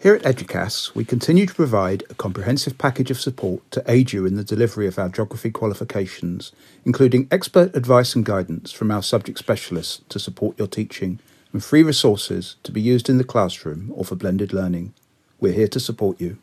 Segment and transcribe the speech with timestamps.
[0.00, 4.26] Here at Eduqas, we continue to provide a comprehensive package of support to aid you
[4.26, 6.52] in the delivery of our geography qualifications,
[6.84, 11.18] including expert advice and guidance from our subject specialists to support your teaching
[11.52, 14.94] and free resources to be used in the classroom or for blended learning.
[15.40, 16.38] We're here to support you.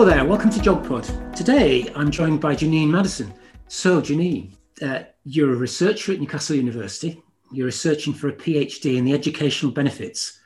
[0.00, 1.36] Hello there, welcome to GeogPod.
[1.36, 3.34] Today I'm joined by Janine Madison.
[3.68, 7.22] So, Janine, uh, you're a researcher at Newcastle University.
[7.52, 10.40] You're researching for a PhD in the educational benefits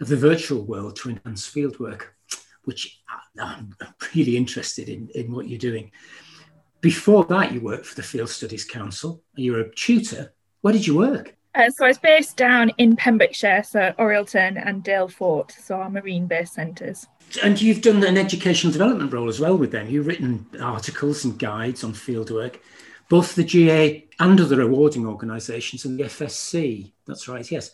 [0.00, 2.04] of the virtual world to enhance fieldwork,
[2.64, 3.02] which
[3.38, 3.76] I'm
[4.14, 5.92] really interested in, in what you're doing.
[6.80, 9.22] Before that, you worked for the Field Studies Council.
[9.34, 10.32] You're a tutor.
[10.62, 11.36] Where did you work?
[11.56, 15.88] Uh, so I was based down in Pembrokeshire, so Orielton and Dale Fort, so our
[15.88, 17.06] marine based centres.
[17.42, 19.88] And you've done an educational development role as well with them.
[19.88, 22.56] You've written articles and guides on fieldwork,
[23.08, 26.92] both the GA and other awarding organisations and the FSC.
[27.06, 27.70] That's right, yes.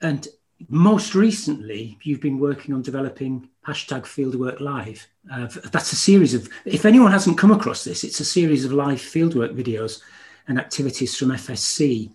[0.00, 0.26] And
[0.70, 5.06] most recently, you've been working on developing hashtag Fieldwork Live.
[5.30, 8.72] Uh, that's a series of, if anyone hasn't come across this, it's a series of
[8.72, 10.00] live fieldwork videos
[10.48, 12.10] and activities from FSC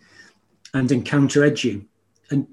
[0.75, 1.83] and Encounter Edu,
[2.29, 2.45] and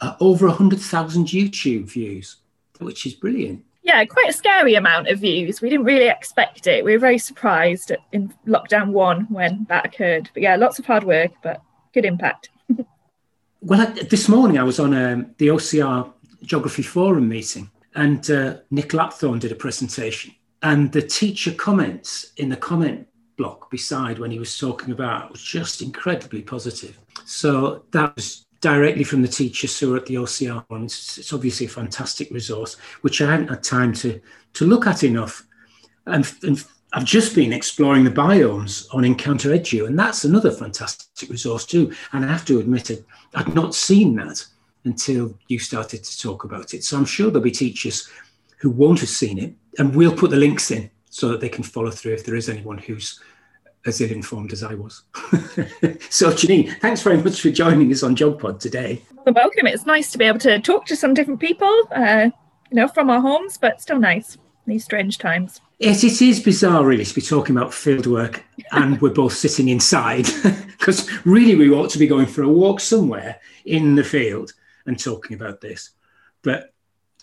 [0.00, 2.38] uh, over 100,000 YouTube views,
[2.80, 5.62] which is brilliant yeah, quite a scary amount of views.
[5.62, 6.84] We didn't really expect it.
[6.84, 10.28] We were very surprised in lockdown one when that occurred.
[10.34, 11.62] But yeah, lots of hard work, but
[11.94, 12.50] good impact.
[13.60, 18.88] well, this morning I was on um, the OCR Geography Forum meeting, and uh, Nick
[18.88, 20.34] Lapthorne did a presentation.
[20.62, 25.42] And the teacher comments in the comment block beside when he was talking about was
[25.42, 26.98] just incredibly positive.
[27.26, 30.84] So that was directly from the teachers who are at the OCR one.
[30.84, 34.20] It's, it's, obviously a fantastic resource, which I haven't had time to,
[34.54, 35.44] to look at enough.
[36.06, 41.28] And, and I've just been exploring the biomes on Encounter Edu, and that's another fantastic
[41.28, 41.92] resource too.
[42.12, 43.04] And I have to admit it,
[43.34, 44.44] I'd not seen that
[44.84, 46.84] until you started to talk about it.
[46.84, 48.08] So I'm sure there'll be teachers
[48.58, 51.64] who won't have seen it, and we'll put the links in so that they can
[51.64, 53.20] follow through if there is anyone who's
[53.86, 55.02] as ill informed as I was.
[56.10, 59.02] so, Janine, thanks very much for joining us on GeogPod today.
[59.24, 59.66] Well, welcome.
[59.66, 62.30] It's nice to be able to talk to some different people, uh,
[62.70, 64.36] you know, from our homes, but still nice
[64.66, 65.60] these strange times.
[65.78, 68.40] Yes, it is bizarre, really, to be talking about fieldwork
[68.72, 70.26] and we're both sitting inside
[70.66, 74.52] because really we ought to be going for a walk somewhere in the field
[74.86, 75.90] and talking about this.
[76.42, 76.72] But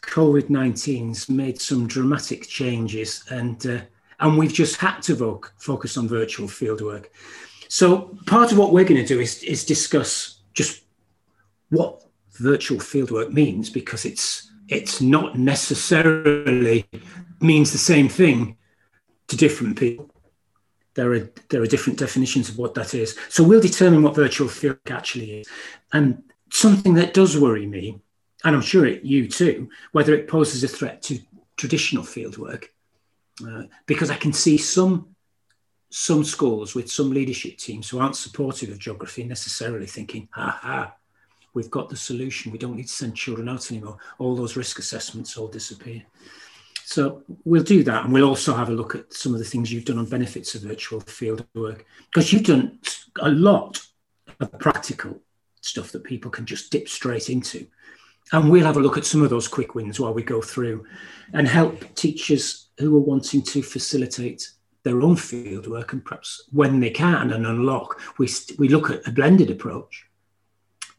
[0.03, 3.81] COVID 19's made some dramatic changes and uh,
[4.23, 7.07] and we've just had to focus on virtual fieldwork.
[7.67, 10.83] So part of what we're going to do is, is discuss just
[11.69, 16.85] what virtual fieldwork means because it's it's not necessarily
[17.41, 18.55] means the same thing
[19.27, 20.09] to different people.
[20.93, 23.17] There are there are different definitions of what that is.
[23.27, 25.47] So we'll determine what virtual fieldwork actually is.
[25.91, 27.99] And something that does worry me,
[28.45, 31.19] and I'm sure it you too, whether it poses a threat to
[31.57, 32.67] traditional fieldwork,
[33.47, 35.15] uh, because I can see some
[35.89, 40.95] some schools with some leadership teams who aren't supportive of geography necessarily thinking, ha ha,
[41.53, 42.51] we've got the solution.
[42.51, 43.97] We don't need to send children out anymore.
[44.17, 46.01] All those risk assessments all disappear.
[46.83, 48.05] So we'll do that.
[48.05, 50.55] And we'll also have a look at some of the things you've done on benefits
[50.55, 52.79] of virtual field work, because you've done
[53.21, 53.79] a lot
[54.39, 55.21] of practical
[55.61, 57.67] stuff that people can just dip straight into.
[58.31, 60.85] And we'll have a look at some of those quick wins while we go through
[61.33, 64.49] and help teachers who are wanting to facilitate
[64.83, 69.07] their own field work and perhaps when they can and unlock, we, we look at
[69.07, 70.05] a blended approach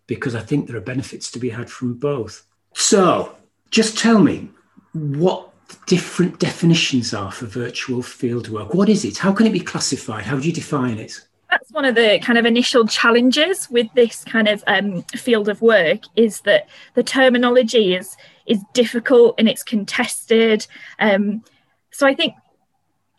[0.07, 2.47] because I think there are benefits to be had from both.
[2.75, 3.37] So
[3.71, 4.51] just tell me
[4.93, 5.51] what
[5.87, 8.75] different definitions are for virtual field work.
[8.75, 9.19] What is it?
[9.19, 10.25] How can it be classified?
[10.25, 11.21] How do you define it?
[11.51, 15.63] That's one of the kind of initial challenges with this kind of um, field of
[15.63, 20.67] work is that the terminology is is difficult and it's contested.
[20.99, 21.45] Um,
[21.95, 22.35] so I think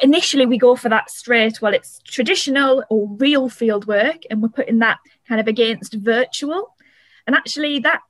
[0.01, 4.49] initially we go for that straight, well, it's traditional or real field work, and we're
[4.49, 6.75] putting that kind of against virtual.
[7.25, 8.01] And actually, that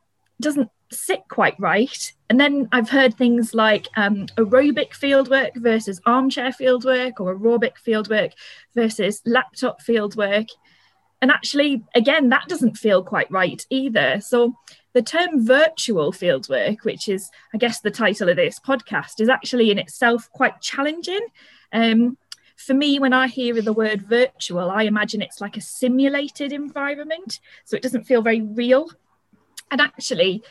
[0.41, 2.13] doesn't sit quite right.
[2.31, 8.31] And then I've heard things like um, aerobic fieldwork versus armchair fieldwork or aerobic fieldwork
[8.73, 10.47] versus laptop fieldwork.
[11.21, 14.19] And actually, again, that doesn't feel quite right either.
[14.21, 14.55] So
[14.95, 19.69] the term virtual fieldwork, which is, I guess, the title of this podcast, is actually
[19.69, 21.19] in itself quite challenging.
[21.73, 22.17] Um,
[22.55, 27.41] for me, when I hear the word virtual, I imagine it's like a simulated environment.
[27.65, 28.89] So it doesn't feel very real.
[29.69, 30.43] And actually,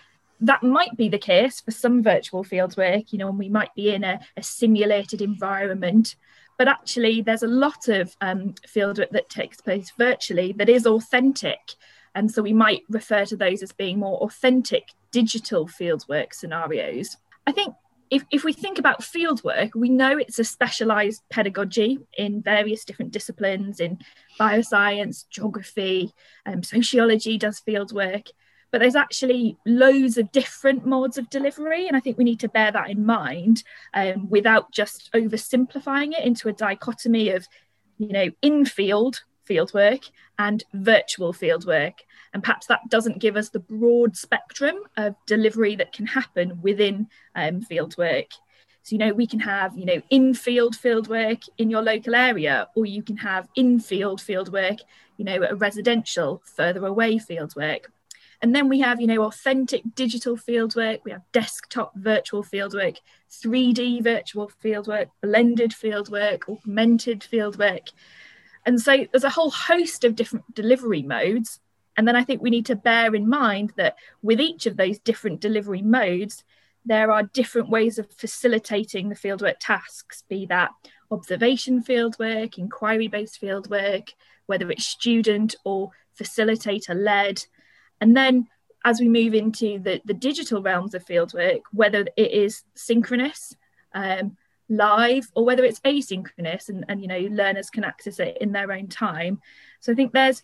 [0.43, 3.94] that might be the case for some virtual fieldwork, you know, and we might be
[3.94, 6.17] in a, a simulated environment.
[6.56, 11.75] but actually there's a lot of um, fieldwork that takes place virtually that is authentic
[12.14, 17.16] and so we might refer to those as being more authentic digital fieldwork scenarios
[17.46, 17.75] i think
[18.11, 23.11] if, if we think about fieldwork, we know it's a specialised pedagogy in various different
[23.11, 23.99] disciplines in
[24.38, 26.12] bioscience, geography,
[26.46, 28.28] um, sociology does fieldwork,
[28.70, 31.87] but there's actually loads of different modes of delivery.
[31.87, 33.62] And I think we need to bear that in mind
[33.94, 37.46] um, without just oversimplifying it into a dichotomy of,
[37.99, 41.94] you know, in field fieldwork and virtual fieldwork.
[42.32, 47.08] And perhaps that doesn't give us the broad spectrum of delivery that can happen within
[47.35, 48.32] um, fieldwork.
[48.82, 52.69] So, you know, we can have, you know, in field fieldwork in your local area,
[52.75, 54.81] or you can have in field fieldwork,
[55.17, 57.87] you know, a residential further away fieldwork.
[58.43, 62.99] And then we have, you know, authentic digital fieldwork, we have desktop virtual fieldwork,
[63.31, 67.88] 3D virtual fieldwork, blended fieldwork, augmented fieldwork.
[68.66, 71.61] And so there's a whole host of different delivery modes.
[71.96, 74.99] And then I think we need to bear in mind that with each of those
[74.99, 76.44] different delivery modes,
[76.84, 80.70] there are different ways of facilitating the fieldwork tasks, be that
[81.11, 84.11] observation fieldwork, inquiry based fieldwork,
[84.46, 87.44] whether it's student or facilitator led.
[88.00, 88.49] And then
[88.84, 93.56] as we move into the, the digital realms of fieldwork, whether it is synchronous,
[93.94, 94.37] um,
[94.69, 98.72] live or whether it's asynchronous and, and you know learners can access it in their
[98.72, 99.40] own time.
[99.81, 100.43] So i think there's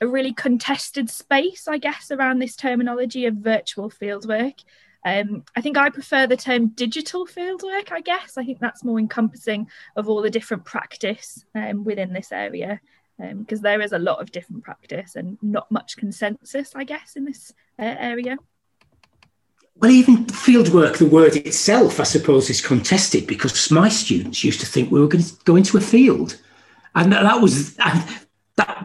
[0.00, 4.64] a really contested space i guess around this terminology of virtual fieldwork.
[5.06, 8.38] Um, i think i prefer the term digital fieldwork i guess.
[8.38, 12.80] I think that's more encompassing of all the different practice um, within this area
[13.18, 17.14] because um, there is a lot of different practice and not much consensus i guess
[17.14, 18.36] in this uh, area
[19.76, 24.66] well, even fieldwork, the word itself, I suppose, is contested because my students used to
[24.66, 26.40] think we were going to go into a field,
[26.94, 28.22] and that was that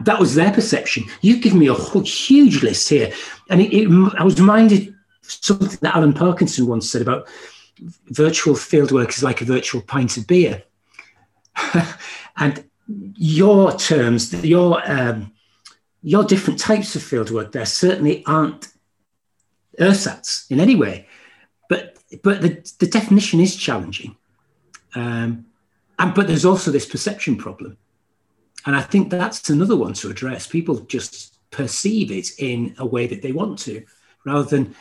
[0.04, 1.04] that was their perception.
[1.20, 3.12] You've given me a huge list here,
[3.48, 7.28] and it, it, I was reminded something that Alan Parkinson once said about
[8.08, 10.64] virtual fieldwork is like a virtual pint of beer,
[12.36, 12.64] and
[13.14, 15.32] your terms, your um,
[16.02, 18.68] your different types of fieldwork there certainly aren't
[19.80, 21.06] ersatz in any way.
[21.68, 24.16] But but the, the definition is challenging.
[24.94, 25.46] Um,
[25.98, 27.76] and but there's also this perception problem.
[28.66, 30.46] And I think that's another one to address.
[30.46, 33.84] People just perceive it in a way that they want to,
[34.24, 34.74] rather than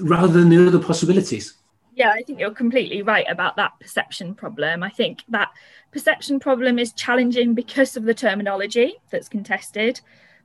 [0.00, 1.54] rather than the other possibilities.
[1.96, 4.82] Yeah, I think you're completely right about that perception problem.
[4.82, 5.52] I think that
[5.92, 10.00] perception problem is challenging because of the terminology that's contested,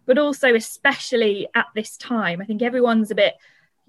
[0.06, 2.40] but also especially at this time.
[2.40, 3.34] I think everyone's a bit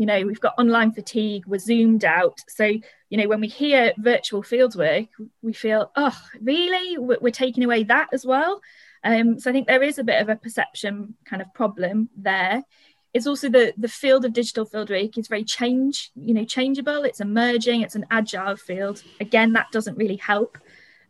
[0.00, 2.38] you know we've got online fatigue we're zoomed out.
[2.48, 5.08] So you know when we hear virtual fieldwork
[5.42, 6.96] we feel oh really?
[6.96, 8.62] We're taking away that as well?
[9.04, 12.64] Um, so i think there is a bit of a perception kind of problem there.
[13.12, 17.04] It's also the the field of digital fieldwork is very change you know changeable.
[17.04, 19.02] It's emerging it's an agile field.
[19.20, 20.56] Again that doesn't really help.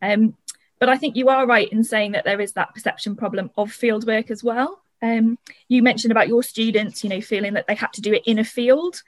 [0.03, 0.35] Um,
[0.81, 3.71] but i think you are right in saying that there is that perception problem of
[3.71, 5.39] fieldwork as well um,
[5.69, 8.39] you mentioned about your students, you know, feeling that they had to do it in
[8.39, 9.03] a field.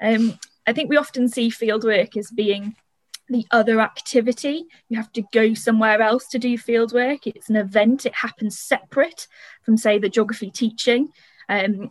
[0.00, 2.76] Um, I think we often see field work as being
[3.28, 4.66] the other activity.
[4.88, 7.26] You have to go somewhere else to do field work.
[7.26, 8.06] It's an event.
[8.06, 9.28] It happens separate
[9.62, 11.08] from, say, the geography teaching.
[11.48, 11.90] Um,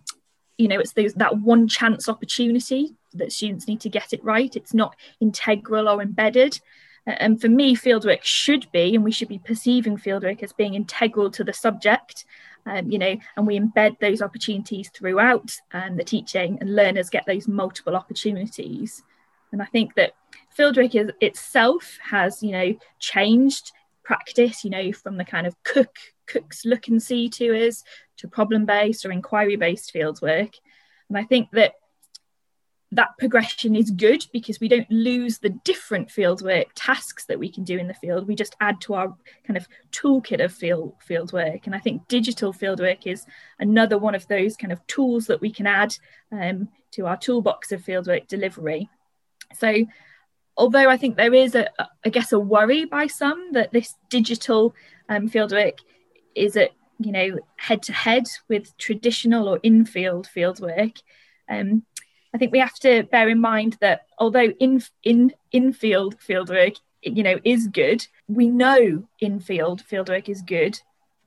[0.58, 4.56] you know, it's those, that one chance opportunity that students need to get it right.
[4.56, 6.60] It's not integral or embedded.
[7.06, 11.32] And for me, fieldwork should be, and we should be perceiving fieldwork as being integral
[11.32, 12.26] to the subject
[12.66, 17.26] um, you know, and we embed those opportunities throughout um, the teaching, and learners get
[17.26, 19.04] those multiple opportunities.
[19.52, 20.14] And I think that
[20.58, 23.72] fieldwork is, itself has, you know, changed
[24.04, 25.96] practice, you know, from the kind of cook
[26.28, 27.84] cooks look and see to us
[28.18, 30.54] to problem based or inquiry based fieldwork.
[31.10, 31.74] And I think that
[32.92, 37.64] that progression is good because we don't lose the different fieldwork tasks that we can
[37.64, 38.28] do in the field.
[38.28, 39.16] We just add to our
[39.46, 41.66] kind of toolkit of field fieldwork.
[41.66, 43.28] And I think digital fieldwork is
[43.60, 45.96] another one of those kind of tools that we can add
[46.32, 48.90] um, to our toolbox of fieldwork delivery.
[49.56, 49.86] So
[50.58, 51.70] although I think there is a,
[52.04, 54.74] I guess, a worry by some that this digital
[55.08, 55.80] um, fieldwork
[56.36, 61.02] is at, you know, head to head with traditional or in-field fieldwork,
[61.48, 61.84] um,
[62.34, 67.24] I think we have to bear in mind that although in in infield fieldwork, you
[67.24, 70.80] know, is good, we know infield fieldwork is good,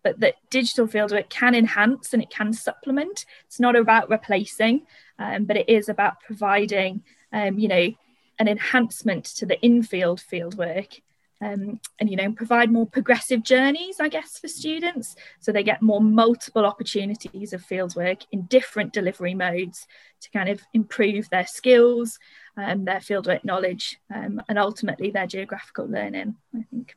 [0.03, 3.25] but that digital fieldwork can enhance and it can supplement.
[3.47, 4.87] It's not about replacing,
[5.19, 7.93] um, but it is about providing, um, you know,
[8.39, 11.01] an enhancement to the infield fieldwork.
[11.43, 15.17] Um, and you know provide more progressive journeys i guess for students.
[15.41, 19.87] So they get more multiple opportunities of fieldwork in different delivery modes
[20.21, 22.19] to kind of improve their skills
[22.57, 26.95] um, their fieldwork knowledge um, and ultimately their geographical learning i think.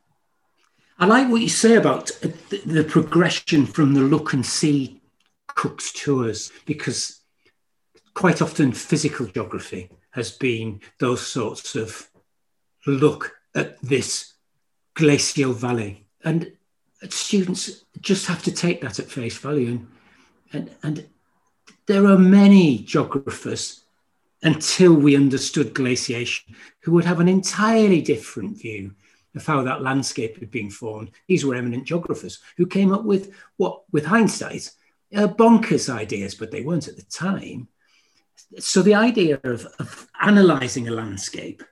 [0.98, 2.06] I like what you say about
[2.50, 5.02] the progression from the look and see
[5.48, 7.20] cook's tours because
[8.14, 12.08] quite often physical geography has been those sorts of
[12.86, 14.35] look at this
[14.96, 16.06] glacial valley.
[16.24, 16.52] And
[17.08, 19.68] students just have to take that at face value.
[19.68, 19.88] And,
[20.52, 21.06] and, and
[21.86, 23.82] there are many geographers
[24.42, 28.94] until we understood glaciation who would have an entirely different view
[29.34, 31.10] of how that landscape had been formed.
[31.28, 34.70] These were eminent geographers who came up with what, with hindsight,
[35.14, 37.68] uh, bonkers ideas, but they weren't at the time.
[38.58, 41.62] So the idea of, of analysing a landscape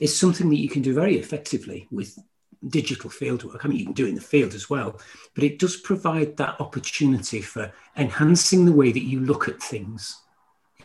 [0.00, 2.18] is something that you can do very effectively with
[2.68, 3.64] digital fieldwork.
[3.64, 5.00] I mean, you can do it in the field as well,
[5.34, 10.20] but it does provide that opportunity for enhancing the way that you look at things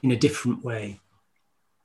[0.02, 1.00] in a different way.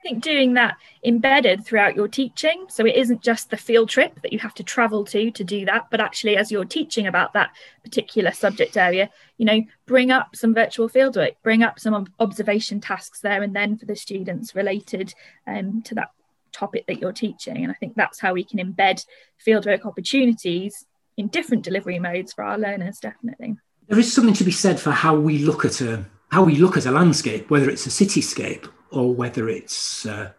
[0.05, 2.67] I think doing that embedded throughout your teaching.
[2.69, 5.65] So it isn't just the field trip that you have to travel to to do
[5.65, 9.09] that, but actually, as you're teaching about that particular subject area,
[9.39, 13.79] you know, bring up some virtual fieldwork, bring up some observation tasks there and then
[13.79, 15.15] for the students related
[15.47, 16.11] um, to that
[16.55, 17.63] topic that you're teaching.
[17.63, 19.05] And I think that's how we can embed
[19.47, 23.57] fieldwork opportunities in different delivery modes for our learners, definitely.
[23.89, 26.77] There is something to be said for how we look at a how we look
[26.77, 30.33] at a landscape, whether it's a cityscape or whether it's uh,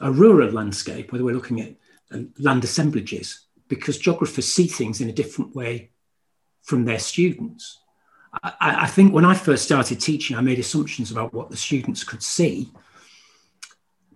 [0.00, 1.74] a rural landscape, whether we're looking at
[2.12, 5.90] uh, land assemblages, because geographers see things in a different way
[6.62, 7.78] from their students.
[8.42, 12.04] I, I think when I first started teaching, I made assumptions about what the students
[12.04, 12.70] could see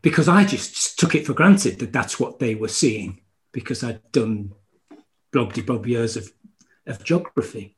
[0.03, 3.21] because I just took it for granted that that's what they were seeing
[3.53, 4.53] because I'd done
[5.33, 6.31] blobby bob years of,
[6.87, 7.77] of geography.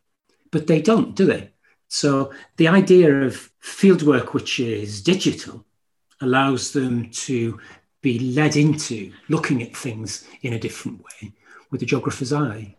[0.51, 1.51] But they don't, do they?
[1.89, 5.65] So the idea of fieldwork, which is digital,
[6.21, 7.61] allows them to
[8.01, 11.33] be led into looking at things in a different way
[11.71, 12.75] with a geographer's eye.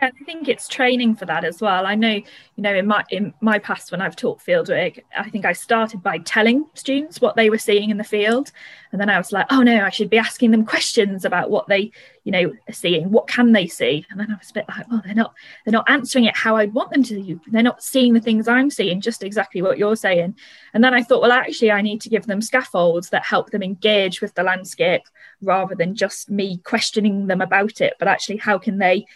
[0.00, 1.84] Yeah, I think it's training for that as well.
[1.84, 2.24] I know, you
[2.56, 6.18] know, in my in my past when I've taught fieldwork, I think I started by
[6.18, 8.52] telling students what they were seeing in the field,
[8.92, 11.66] and then I was like, oh no, I should be asking them questions about what
[11.66, 11.90] they,
[12.22, 13.10] you know, are seeing.
[13.10, 14.06] What can they see?
[14.10, 16.54] And then I was a bit like, oh, they're not they're not answering it how
[16.54, 17.40] I'd want them to.
[17.48, 20.36] They're not seeing the things I'm seeing, just exactly what you're saying.
[20.74, 23.64] And then I thought, well, actually, I need to give them scaffolds that help them
[23.64, 25.02] engage with the landscape
[25.40, 27.94] rather than just me questioning them about it.
[27.98, 29.06] But actually, how can they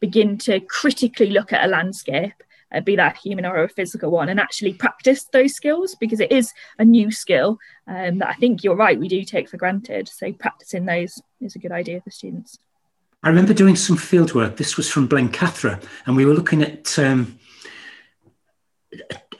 [0.00, 2.34] begin to critically look at a landscape,
[2.72, 6.32] uh, be that human or a physical one, and actually practice those skills because it
[6.32, 10.08] is a new skill um, that I think you're right, we do take for granted.
[10.08, 12.58] So practicing those is a good idea for students.
[13.22, 14.56] I remember doing some field work.
[14.56, 17.38] This was from Blencathra, and we were looking at um,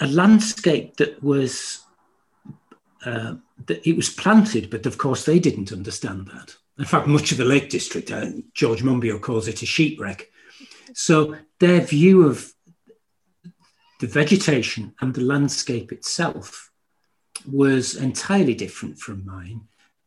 [0.01, 1.81] a landscape that was
[3.05, 3.35] uh,
[3.67, 6.57] that it was planted, but of course they didn't understand that.
[6.79, 10.31] In fact, much of the Lake District, uh, George Monbiot calls it a shipwreck.
[10.99, 12.53] So their view of
[14.01, 16.73] the vegetation and the landscape itself
[17.47, 19.61] was entirely different from mine.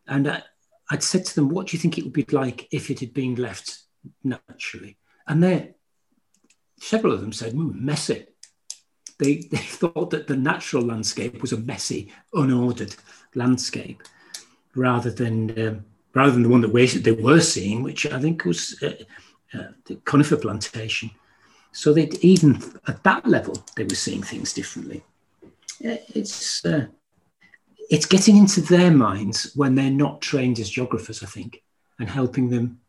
[0.06, 0.44] And I,
[0.92, 3.14] would said to them, What do you think it would be like if it had
[3.14, 3.84] been left
[4.26, 4.98] naturally?
[5.30, 5.76] And they,
[6.82, 8.26] several of them said, mm, messy.
[9.18, 12.98] They, they thought that the natural landscape was a messy, unordered
[13.34, 14.04] landscape
[14.76, 16.74] rather than, um, rather than the one that
[17.06, 18.78] they were seeing, which I think was.
[18.84, 18.92] Uh,
[19.54, 21.12] uh, the conifer plantation.
[21.74, 25.04] So that even at that level, they were seeing things differently.
[25.80, 26.88] It's uh,
[27.90, 31.64] it's getting into their minds when they're not trained as geographers, I think,
[32.00, 32.80] and helping them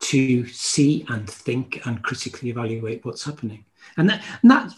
[0.00, 3.64] to see and think and critically evaluate what's happening.
[3.96, 4.72] And that, and that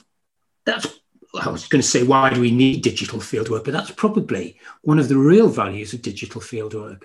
[0.64, 1.00] that's
[1.40, 3.64] I was going to say, why do we need digital fieldwork?
[3.64, 7.02] But that's probably one of the real values of digital fieldwork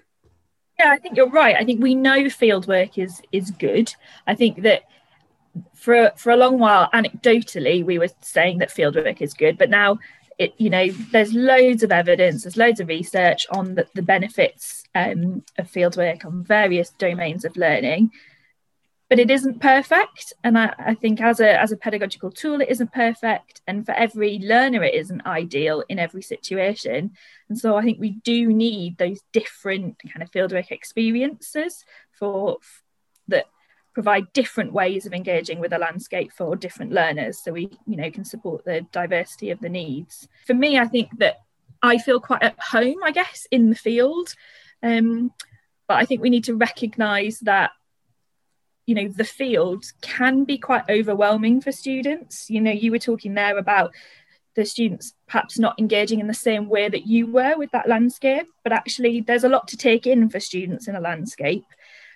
[0.82, 1.56] yeah, I think you're right.
[1.56, 3.94] I think we know field work is is good.
[4.28, 4.84] I think that
[5.74, 9.70] for for a long while, anecdotally, we were saying that field work is good, but
[9.70, 10.00] now
[10.40, 14.84] it you know there's loads of evidence, there's loads of research on the, the benefits
[14.96, 18.12] um, of field work on various domains of learning
[19.12, 20.32] but it isn't perfect.
[20.42, 23.60] And I, I, think as a as a pedagogical tool it isn't perfect.
[23.68, 27.12] And for every learner it isn't ideal in every situation.
[27.50, 32.60] And so i think we do need those different kind of fieldwork experiences for
[33.28, 33.48] that
[33.94, 37.44] provide different ways of engaging with a landscape for different learners.
[37.44, 40.30] So we you know can support the diversity of the needs.
[40.48, 41.42] For me i think that
[41.84, 44.34] i feel quite at home i guess in the field.
[44.82, 45.34] Um,
[45.90, 47.72] but I think we need to recognise that
[48.86, 52.50] you know the field can be quite overwhelming for students.
[52.50, 53.94] You know you were talking there about
[54.56, 58.48] the students perhaps not engaging in the same way that you were with that landscape
[58.66, 61.66] but actually there's a lot to take in for students in a landscape.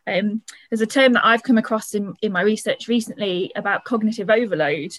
[0.07, 4.29] Um, there's a term that I've come across in, in my research recently about cognitive
[4.29, 4.91] overload.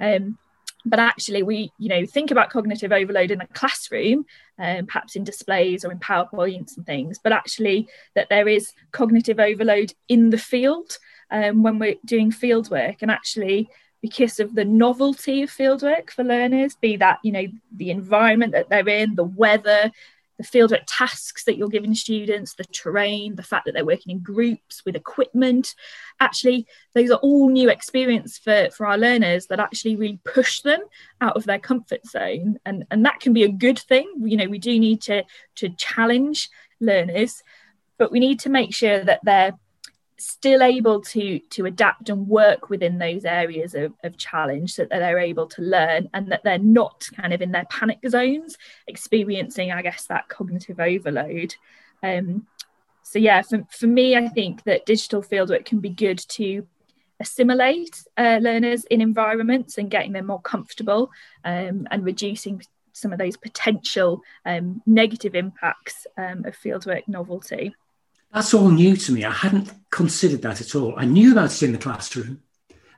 [0.00, 0.38] Um,
[0.86, 4.26] but actually we you know think about cognitive overload in a classroom
[4.58, 9.40] um, perhaps in displays or in powerpoints and things but actually that there is cognitive
[9.40, 10.98] overload in the field
[11.34, 13.68] um, when we're doing fieldwork and actually
[14.00, 18.68] because of the novelty of fieldwork for learners be that you know the environment that
[18.68, 19.90] they're in the weather
[20.36, 24.18] the fieldwork tasks that you're giving students, the terrain, the fact that they're working in
[24.18, 25.76] groups with equipment.
[26.18, 30.80] Actually, those are all new experience for, for our learners that actually really push them
[31.20, 32.58] out of their comfort zone.
[32.66, 34.12] And, and that can be a good thing.
[34.22, 35.22] You know, we do need to,
[35.56, 36.50] to challenge
[36.80, 37.42] learners,
[37.96, 39.54] but we need to make sure that they're
[40.16, 44.90] still able to to adapt and work within those areas of, of challenge so that
[44.90, 48.56] they're able to learn and that they're not kind of in their panic zones
[48.86, 51.54] experiencing i guess that cognitive overload.
[52.02, 52.46] Um,
[53.02, 56.66] so yeah for, for me i think that digital fieldwork can be good to
[57.20, 61.10] assimilate uh, learners in environments and getting them more comfortable
[61.44, 67.74] um, and reducing some of those potential um, negative impacts um, of fieldwork novelty
[68.34, 69.24] that's all new to me.
[69.24, 70.94] I hadn't considered that at all.
[70.96, 72.42] I knew about it in the classroom.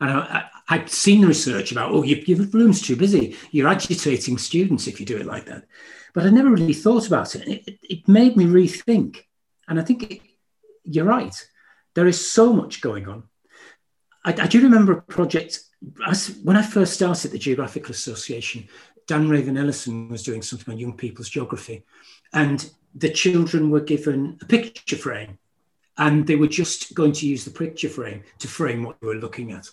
[0.01, 3.37] And I, would seen research about, oh, your, your room's too busy.
[3.51, 5.65] You're agitating students if you do it like that.
[6.15, 7.47] But I never really thought about it.
[7.47, 9.25] It, it, made me rethink.
[9.69, 10.23] And I think it,
[10.85, 11.35] you're right.
[11.95, 13.25] There is so much going on.
[14.25, 15.61] I, I do remember a project
[16.43, 18.69] when I first started the Geographical Association.
[19.07, 21.85] Dan Raven Ellison was doing something on young people's geography.
[22.33, 25.39] And the children were given a picture frame
[25.99, 29.15] and they were just going to use the picture frame to frame what they were
[29.15, 29.69] looking at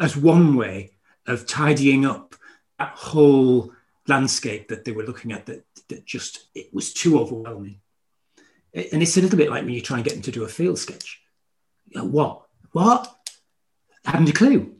[0.00, 0.90] as one way
[1.26, 2.34] of tidying up
[2.78, 3.72] that whole
[4.06, 7.80] landscape that they were looking at that, that just it was too overwhelming.
[8.74, 10.48] And it's a little bit like when you try and get them to do a
[10.48, 11.22] field sketch.
[11.92, 13.30] What what?
[14.04, 14.74] I haven't a clue.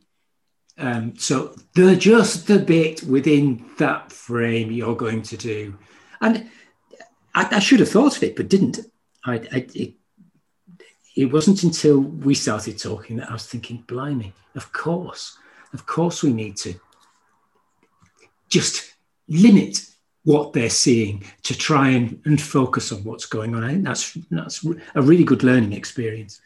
[0.76, 5.78] Um, so they're just the bit within that frame you're going to do.
[6.20, 6.50] And
[7.34, 8.78] I, I should have thought of it, but didn't.
[9.24, 9.94] I, I, it,
[11.16, 15.38] it wasn't until we started talking that I was thinking, blimey, of course,
[15.72, 16.74] of course we need to
[18.48, 18.94] just
[19.28, 19.78] limit
[20.24, 23.62] what they're seeing to try and, and focus on what's going on.
[23.62, 26.40] I think that's that's a really good learning experience.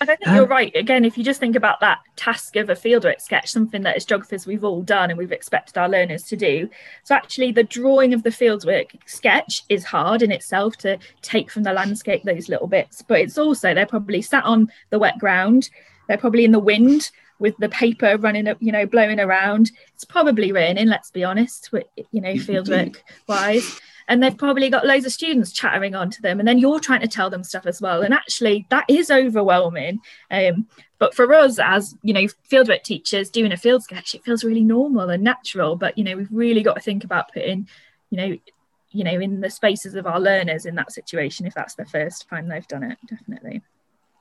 [0.00, 0.74] I think um, you're right.
[0.74, 4.04] Again, if you just think about that task of a fieldwork sketch, something that as
[4.04, 6.68] geographers we've all done and we've expected our learners to do.
[7.04, 11.62] So actually the drawing of the fieldwork sketch is hard in itself to take from
[11.62, 15.70] the landscape those little bits, but it's also they're probably sat on the wet ground,
[16.08, 20.06] they're probably in the wind with the paper running up, you know blowing around it's
[20.06, 22.96] probably raining let's be honest with you know fieldwork
[23.28, 23.78] wise
[24.08, 27.08] and they've probably got loads of students chattering onto them and then you're trying to
[27.08, 28.02] tell them stuff as well.
[28.02, 30.66] And actually that is overwhelming um,
[30.98, 34.62] but for us as you know fieldwork teachers doing a field sketch it feels really
[34.62, 37.68] normal and natural but you know we've really got to think about putting
[38.10, 38.36] you know
[38.90, 42.28] you know in the spaces of our learners in that situation if that's the first
[42.28, 43.62] time they've done it definitely.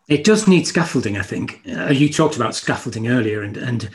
[0.08, 1.62] It does need scaffolding i think.
[1.68, 3.90] Uh, you talked about scaffolding earlier and and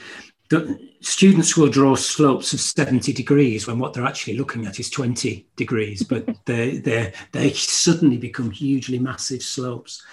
[0.51, 4.91] the students will draw slopes of 70 degrees when what they're actually looking at is
[4.91, 10.05] 20 degrees, but they they they suddenly become hugely massive slopes.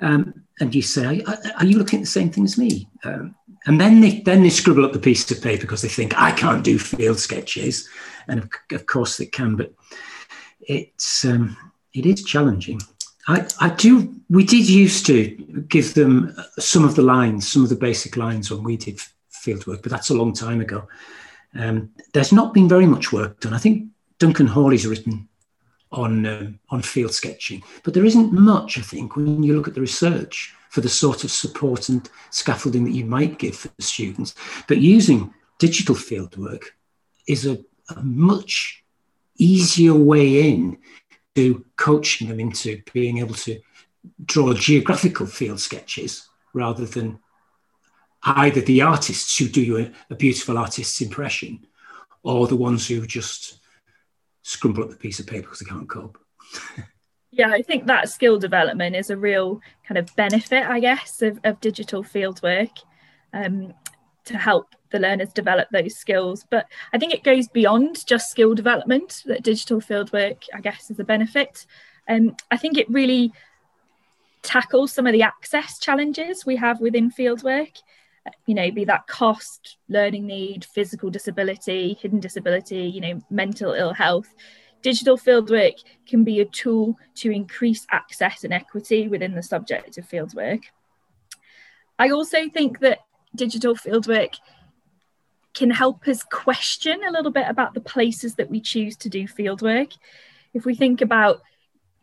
[0.00, 2.88] Um, and you say, are, are, you looking at the same thing as me?
[3.04, 3.34] Um,
[3.66, 6.32] and then they then they scribble up the piece of paper because they think I
[6.32, 7.88] can't do field sketches,
[8.28, 9.72] and of, of course they can, but
[10.60, 11.56] it's um,
[11.92, 12.80] it is challenging.
[13.26, 14.14] I, I do.
[14.28, 15.28] We did used to
[15.68, 19.00] give them some of the lines, some of the basic lines when we did
[19.44, 20.88] fieldwork, but that's a long time ago.
[21.54, 23.54] Um, there's not been very much work done.
[23.54, 25.28] I think Duncan Hawley's written
[25.92, 28.78] on um, on field sketching, but there isn't much.
[28.78, 32.84] I think when you look at the research for the sort of support and scaffolding
[32.84, 34.34] that you might give for the students,
[34.66, 36.64] but using digital fieldwork
[37.28, 37.58] is a,
[37.96, 38.82] a much
[39.36, 40.78] easier way in
[41.36, 43.60] to coaching them into being able to
[44.24, 47.18] draw geographical field sketches rather than
[48.24, 51.66] either the artists who do you a, a beautiful artist's impression
[52.22, 53.58] or the ones who just
[54.44, 56.18] scrumble up the piece of paper because they can't cope.
[57.30, 61.38] yeah, I think that skill development is a real kind of benefit, I guess, of,
[61.44, 62.70] of digital fieldwork
[63.32, 63.74] um,
[64.26, 66.46] to help the learners develop those skills.
[66.48, 71.00] But I think it goes beyond just skill development, that digital fieldwork, I guess, is
[71.00, 71.66] a benefit.
[72.06, 73.32] And um, I think it really
[74.42, 77.78] tackles some of the access challenges we have within fieldwork
[78.46, 83.92] you know be that cost learning need physical disability hidden disability you know mental ill
[83.92, 84.34] health.
[84.82, 90.06] Digital fieldwork can be a tool to increase access and equity within the subject of
[90.06, 90.64] fieldwork
[91.98, 92.98] i also think that
[93.34, 94.34] digital fieldwork
[95.54, 99.26] can help us question a little bit about the places that we choose to do
[99.26, 99.96] fieldwork
[100.52, 101.40] if we think about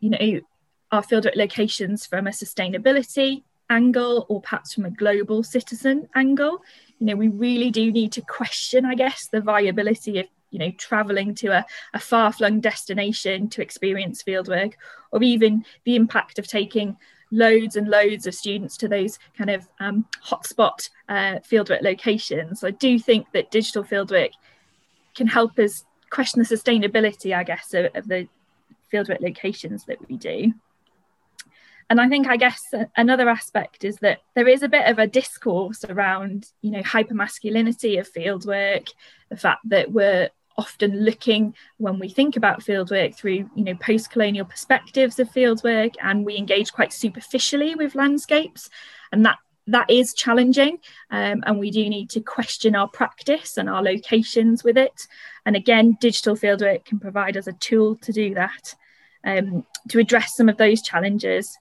[0.00, 0.40] you know
[0.90, 6.62] our fieldwork locations from a sustainability angle or perhaps from a global citizen angle.
[6.98, 10.70] You know we really do need to question i guess the viability of you know
[10.78, 14.74] traveling to a, a far-flung destination to experience fieldwork
[15.10, 16.96] or even the impact of taking
[17.32, 22.62] loads and loads of students to those kind of um, hotspot uh, fieldwork locations.
[22.62, 24.32] I do think that digital fieldwork
[25.14, 28.28] can help us question the sustainability i guess of, of the
[28.92, 30.52] fieldwork locations that we do
[31.92, 35.06] and I think I guess another aspect is that there is a bit of a
[35.06, 38.88] discourse around you know hypermasculinity of fieldwork,
[39.28, 44.46] the fact that we're often looking when we think about fieldwork through you know post-colonial
[44.46, 48.70] perspectives of fieldwork and we engage quite superficially with landscapes
[49.12, 50.78] and that that is challenging
[51.10, 55.06] um, and we do need to question our practice and our locations with it.
[55.44, 58.74] And again digital fieldwork can provide us a tool to do that
[59.24, 61.58] um, to address some of those challenges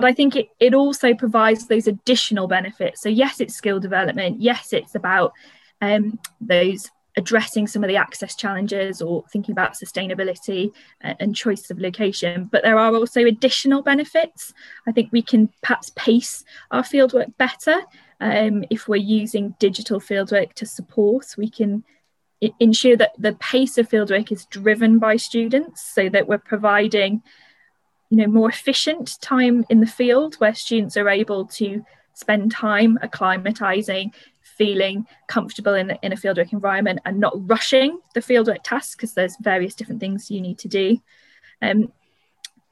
[0.00, 3.00] but I think it, it also provides those additional benefits.
[3.02, 4.40] So, yes, it's skill development.
[4.40, 5.32] Yes, it's about
[5.80, 11.80] um, those addressing some of the access challenges or thinking about sustainability and choice of
[11.80, 12.48] location.
[12.52, 14.54] But there are also additional benefits.
[14.86, 17.80] I think we can perhaps pace our fieldwork better.
[18.20, 21.82] Um, if we're using digital fieldwork to support, we can
[22.60, 27.20] ensure that the pace of fieldwork is driven by students so that we're providing
[28.10, 32.98] you know more efficient time in the field where students are able to spend time
[33.02, 39.14] acclimatizing feeling comfortable in, in a fieldwork environment and not rushing the fieldwork tasks because
[39.14, 40.98] there's various different things you need to do.
[41.62, 41.92] Um,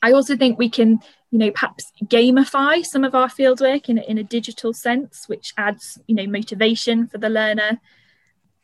[0.02, 4.18] i also think we can you know perhaps gamify some of our fieldwork in, in
[4.18, 7.80] a digital sense which adds you know motivation for the learner.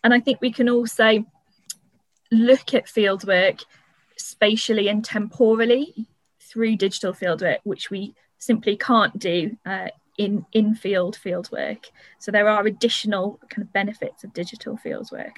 [0.05, 1.25] And i think we can also
[2.31, 3.65] look at fieldwork
[4.17, 6.09] spatially and temporally
[6.53, 9.88] through digital fieldwork, which we simply can't do uh,
[10.19, 11.87] in in field fieldwork.
[12.19, 15.37] So there are additional kind of benefits of digital fieldwork.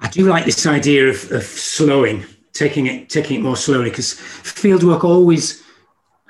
[0.00, 4.14] I do like this idea of, of slowing, taking it taking it more slowly, because
[4.14, 5.62] fieldwork always.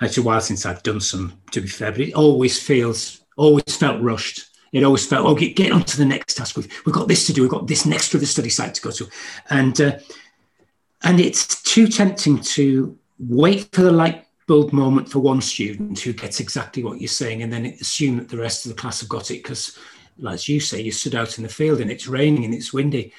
[0.00, 3.76] It's a while since I've done some, to be fair, but it always feels always
[3.76, 4.46] felt rushed.
[4.70, 6.56] It always felt, oh, get, get on to the next task.
[6.56, 7.40] We've, we've got this to do.
[7.42, 9.08] We've got this next the study site to go to.
[9.50, 9.98] And uh,
[11.02, 16.12] and it's too tempting to wait for the light bulb moment for one student who
[16.12, 19.08] gets exactly what you're saying and then assume that the rest of the class have
[19.08, 19.78] got it because
[20.28, 23.12] as you say you stood out in the field and it's raining and it's windy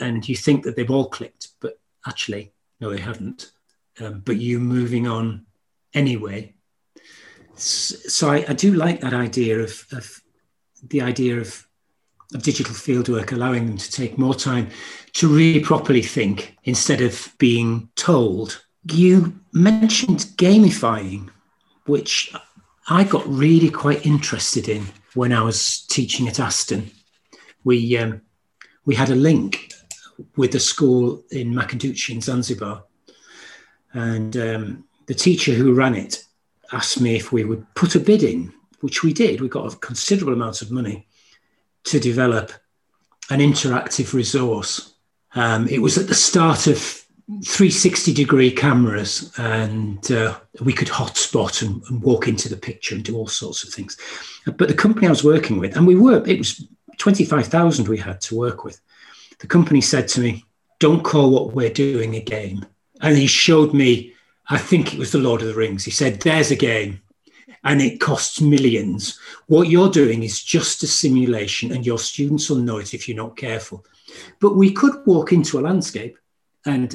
[0.00, 3.52] and you think that they've all clicked but actually no they haven't.
[4.00, 5.46] Um, but you moving on
[5.94, 6.54] anyway.
[7.56, 10.22] So I, I do like that idea of, of
[10.82, 11.64] the idea of
[12.34, 14.68] of digital fieldwork, allowing them to take more time
[15.14, 18.62] to really properly think instead of being told
[18.92, 21.30] you mentioned gamifying,
[21.86, 22.32] which
[22.88, 26.90] I got really quite interested in when I was teaching at Aston.
[27.64, 28.22] We um,
[28.84, 29.72] we had a link
[30.36, 32.84] with the school in Makunduchi in Zanzibar,
[33.92, 36.24] and um, the teacher who ran it
[36.72, 39.40] asked me if we would put a bid in, which we did.
[39.40, 41.06] We got a considerable amount of money
[41.84, 42.52] to develop
[43.30, 44.94] an interactive resource.
[45.34, 51.60] Um, it was at the start of 360 degree cameras and uh, we could hotspot
[51.60, 53.98] and, and, walk into the picture and do all sorts of things.
[54.46, 58.22] But the company I was working with, and we were, it was 25,000 we had
[58.22, 58.80] to work with.
[59.40, 60.42] The company said to me,
[60.78, 62.64] Don't call what we're doing a game.
[63.02, 64.14] And he showed me,
[64.48, 65.84] I think it was The Lord of the Rings.
[65.84, 67.02] He said, There's a game
[67.64, 69.18] and it costs millions.
[69.48, 73.16] What you're doing is just a simulation, and your students will know it if you're
[73.16, 73.84] not careful.
[74.40, 76.16] But we could walk into a landscape
[76.64, 76.94] and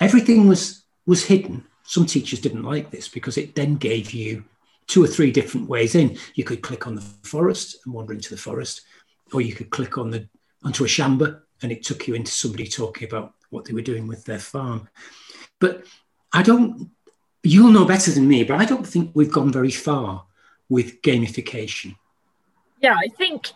[0.00, 1.64] everything was was hidden.
[1.84, 4.44] Some teachers didn't like this because it then gave you
[4.86, 6.18] two or three different ways in.
[6.34, 8.82] You could click on the forest and wander into the forest,
[9.32, 10.28] or you could click on the
[10.64, 14.06] onto a shamba and it took you into somebody talking about what they were doing
[14.06, 14.88] with their farm.
[15.60, 15.84] But
[16.32, 16.90] I don't
[17.42, 20.24] you'll know better than me, but I don't think we've gone very far
[20.68, 21.96] with gamification.
[22.80, 23.52] Yeah, I think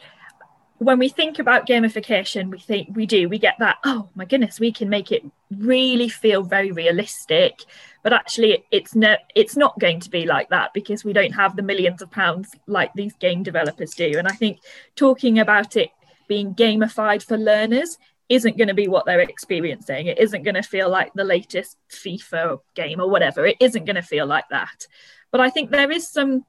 [0.81, 4.59] when we think about gamification, we think we do, we get that, oh my goodness,
[4.59, 5.23] we can make it
[5.55, 7.61] really feel very realistic,
[8.03, 11.55] but actually it's no it's not going to be like that because we don't have
[11.55, 14.15] the millions of pounds like these game developers do.
[14.17, 14.61] And i think
[14.97, 15.91] talking about it
[16.29, 17.99] being gamified for learners
[18.31, 20.07] isn't going to be what they're experiencing.
[20.07, 23.45] It isn't going to feel like the latest fifa game or whatever.
[23.45, 24.87] It isn't going to feel like that.
[25.31, 26.47] But i think there is some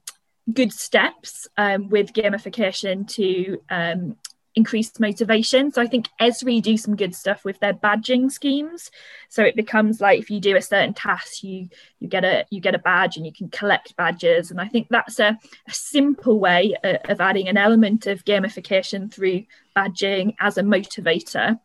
[0.52, 4.16] good steps um, with gamification to um,
[4.54, 5.72] increased motivation.
[5.72, 8.90] So I think Esri do some good stuff with their badging schemes.
[9.28, 11.68] So it becomes like if you do a certain task, you
[12.00, 14.50] you get a you get a badge and you can collect badges.
[14.50, 19.12] And I think that's a, a simple way of, of adding an element of gamification
[19.12, 19.44] through
[19.76, 21.58] badging as a motivator.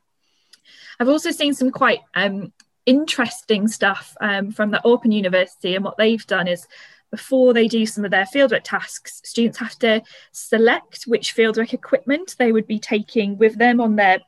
[1.00, 2.54] I've also seen some quite um,
[2.86, 6.66] interesting stuff um, from the Open University, and what they've done is
[7.12, 12.36] before they do some of their fieldwork tasks, students have to select which fieldwork equipment
[12.38, 14.20] they would be taking with them on their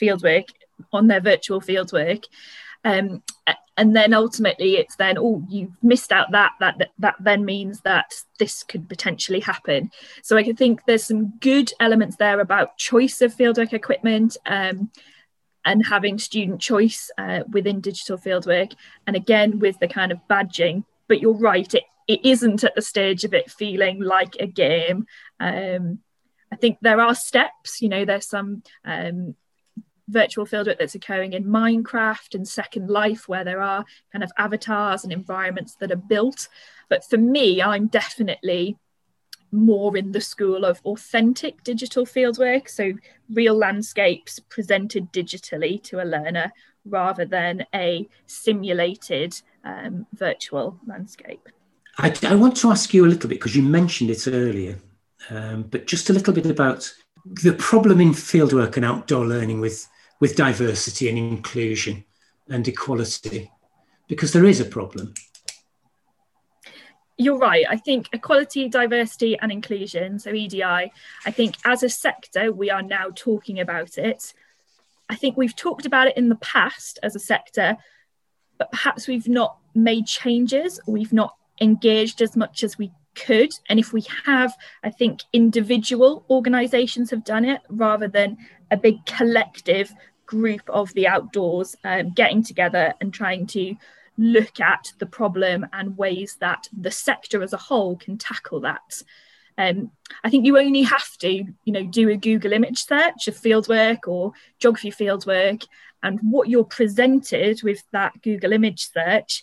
[0.00, 0.48] fieldwork,
[0.92, 2.24] on their virtual fieldwork.
[2.84, 3.22] Um,
[3.76, 7.80] and then ultimately it's then, oh, you've missed out that, that, that, that then means
[7.82, 9.90] that this could potentially happen.
[10.22, 14.90] So I think there's some good elements there about choice of fieldwork equipment, um,
[15.64, 18.72] and having student choice uh, within digital fieldwork
[19.06, 22.82] and again with the kind of badging but you're right it, it isn't at the
[22.82, 25.06] stage of it feeling like a game.
[25.38, 26.00] Um,
[26.50, 29.36] I think there are steps, you know, there's some um,
[30.08, 35.04] virtual fieldwork that's occurring in Minecraft and Second Life where there are kind of avatars
[35.04, 36.48] and environments that are built.
[36.88, 38.78] But for me, I'm definitely
[39.52, 42.92] more in the school of authentic digital fieldwork, so
[43.30, 46.52] real landscapes presented digitally to a learner
[46.84, 51.48] rather than a simulated um, virtual landscape.
[51.98, 54.78] I, I, want to ask you a little bit because you mentioned it earlier,
[55.30, 56.92] um, but just a little bit about
[57.24, 59.88] the problem in fieldwork and outdoor learning with,
[60.20, 62.04] with diversity and inclusion
[62.48, 63.50] and equality,
[64.06, 65.12] because there is a problem.
[67.16, 67.66] You're right.
[67.68, 72.82] I think equality, diversity, and inclusion, so EDI, I think as a sector, we are
[72.82, 74.32] now talking about it.
[75.08, 77.76] I think we've talked about it in the past as a sector,
[78.56, 83.50] but perhaps we've not made changes, we've not engaged as much as we could.
[83.68, 88.38] And if we have, I think individual organisations have done it rather than
[88.70, 89.92] a big collective
[90.26, 93.74] group of the outdoors um, getting together and trying to
[94.18, 99.02] look at the problem and ways that the sector as a whole can tackle that.
[99.56, 99.90] Um,
[100.22, 104.06] I think you only have to, you know, do a Google image search of fieldwork
[104.06, 105.64] or geography fieldwork,
[106.02, 109.42] and what you're presented with that Google image search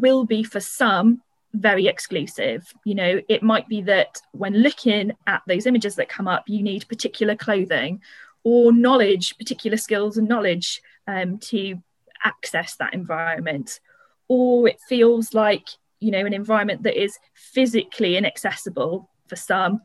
[0.00, 2.66] will be for some very exclusive.
[2.84, 6.62] You know, it might be that when looking at those images that come up, you
[6.62, 8.00] need particular clothing
[8.42, 11.76] or knowledge, particular skills and knowledge um, to
[12.24, 13.80] access that environment.
[14.28, 15.68] Or it feels like,
[16.00, 19.80] you know, an environment that is physically inaccessible for some,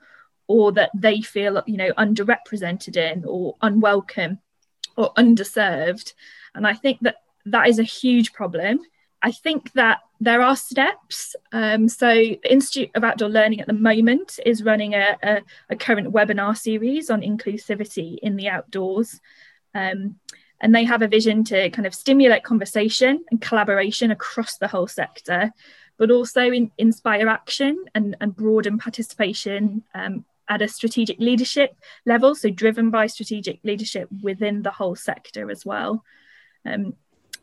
[0.48, 4.40] or that they feel, you know, underrepresented in or unwelcome
[4.98, 6.14] or underserved.
[6.56, 8.80] And I think that that is a huge problem
[9.22, 11.36] I think that there are steps.
[11.52, 15.76] Um, so, the Institute of Outdoor Learning at the moment is running a, a, a
[15.76, 19.20] current webinar series on inclusivity in the outdoors.
[19.74, 20.16] Um,
[20.62, 24.88] and they have a vision to kind of stimulate conversation and collaboration across the whole
[24.88, 25.52] sector,
[25.98, 32.36] but also in, inspire action and, and broaden participation um, at a strategic leadership level,
[32.36, 36.04] so driven by strategic leadership within the whole sector as well.
[36.66, 36.96] Um,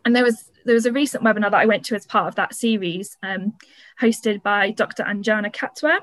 [0.06, 2.36] and there was there was a recent webinar that I went to as part of
[2.36, 3.54] that series, um,
[4.00, 5.04] hosted by Dr.
[5.04, 5.98] Anjana Khatwa.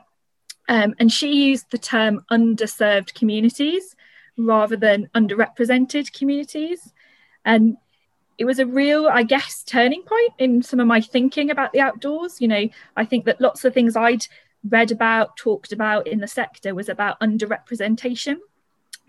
[0.70, 3.96] Um, and she used the term underserved communities
[4.38, 6.94] rather than underrepresented communities.
[7.44, 7.76] And
[8.38, 11.82] it was a real, I guess, turning point in some of my thinking about the
[11.82, 12.40] outdoors.
[12.40, 14.26] You know, I think that lots of things I'd
[14.70, 18.38] read about, talked about in the sector was about underrepresentation.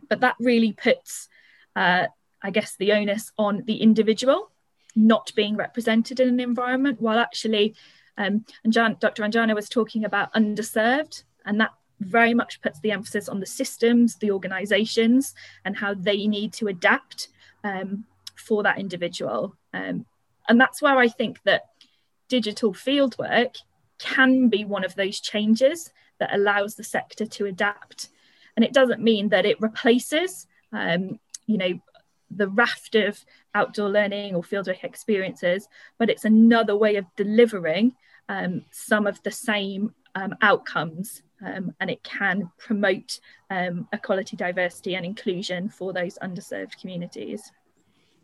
[0.09, 1.29] But that really puts,
[1.77, 2.07] uh,
[2.43, 4.51] I guess, the onus on the individual
[4.97, 7.75] not being represented in an environment, while actually,
[8.19, 9.23] um, Anjan, Dr.
[9.23, 14.17] Anjana was talking about underserved, and that very much puts the emphasis on the systems,
[14.17, 17.29] the organizations, and how they need to adapt
[17.63, 18.05] um,
[18.37, 19.57] for that individual.
[19.73, 20.07] Um,
[20.49, 21.63] and that's where I think that
[22.29, 23.57] digital fieldwork
[23.99, 28.09] can be one of those changes that allows the sector to adapt.
[28.57, 31.81] And it doesn't mean that it replaces, um, you know,
[32.31, 37.95] the raft of outdoor learning or fieldwork experiences, but it's another way of delivering
[38.29, 44.95] um, some of the same um, outcomes um, and it can promote um, equality, diversity,
[44.95, 47.51] and inclusion for those underserved communities.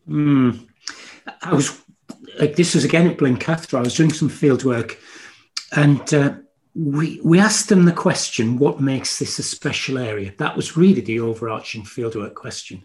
[0.09, 0.69] Mm.
[1.43, 1.83] I was
[2.39, 3.79] like this was again at Blencathra.
[3.79, 4.99] I was doing some field work,
[5.77, 6.35] and uh,
[6.75, 11.03] we we asked them the question, "What makes this a special area?" That was really
[11.03, 12.85] the overarching fieldwork question.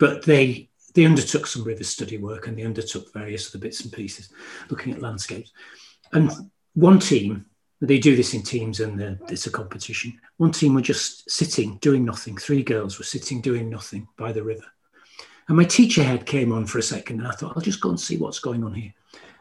[0.00, 3.92] But they they undertook some river study work and they undertook various other bits and
[3.92, 4.30] pieces,
[4.68, 5.52] looking at landscapes.
[6.12, 6.32] And
[6.74, 7.46] one team,
[7.80, 10.18] they do this in teams and it's a competition.
[10.38, 12.36] One team were just sitting doing nothing.
[12.36, 14.64] Three girls were sitting doing nothing by the river.
[15.48, 17.90] And my teacher head came on for a second and I thought, I'll just go
[17.90, 18.92] and see what's going on here.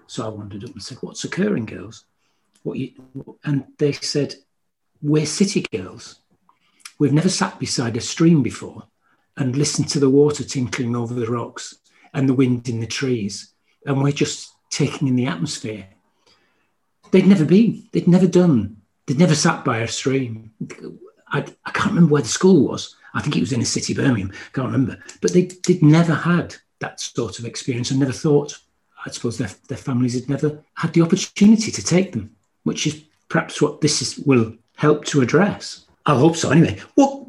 [0.08, 2.06] So I wandered up and said, What's occurring, girls?
[2.64, 2.94] What you,
[3.44, 4.36] and they said,
[5.02, 6.20] We're city girls.
[6.98, 8.89] We've never sat beside a stream before
[9.40, 11.80] and listen to the water tinkling over the rocks
[12.14, 13.54] and the wind in the trees.
[13.86, 15.88] And we're just taking in the atmosphere.
[17.12, 20.52] They'd never been, they'd never done, they'd never sat by a stream.
[21.30, 22.96] I, I can't remember where the school was.
[23.16, 24.32] I think it was in a city, Birmingham.
[24.54, 25.02] Can't remember.
[25.22, 28.60] But they, they'd never had that sort of experience and never thought,
[29.04, 33.04] I suppose their, their families had never had the opportunity to take them which is
[33.30, 35.86] perhaps what this is, will help to address.
[36.06, 36.52] I hope so.
[36.52, 37.29] Anyway, well,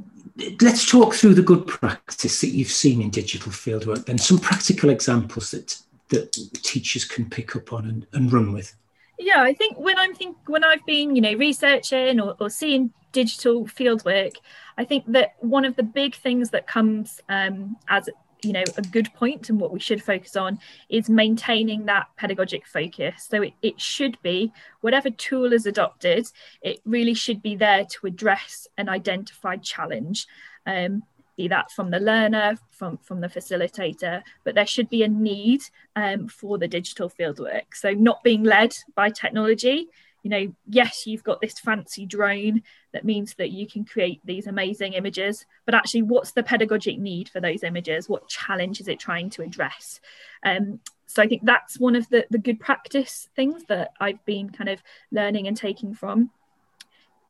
[0.60, 4.06] let's talk through the good practice that you've seen in digital fieldwork.
[4.06, 8.74] Then some practical examples that that teachers can pick up on and, and run with.
[9.18, 12.92] Yeah, I think when I'm think when I've been you know researching or, or seeing
[13.12, 14.36] digital fieldwork,
[14.78, 18.08] I think that one of the big things that comes um, as
[18.42, 22.66] you know a good point and what we should focus on is maintaining that pedagogic
[22.66, 23.26] focus.
[23.28, 26.26] So it, it should be whatever tool is adopted
[26.62, 30.26] it really should be there to address an identified challenge.
[30.66, 31.02] Um,
[31.36, 35.62] be that from the learner from from the facilitator but there should be a need
[35.96, 37.74] um, for the digital fieldwork.
[37.74, 39.88] So not being led by technology
[40.22, 44.46] you know, yes, you've got this fancy drone that means that you can create these
[44.46, 48.08] amazing images, but actually, what's the pedagogic need for those images?
[48.08, 50.00] What challenge is it trying to address?
[50.44, 54.50] Um, so I think that's one of the, the good practice things that I've been
[54.50, 56.30] kind of learning and taking from.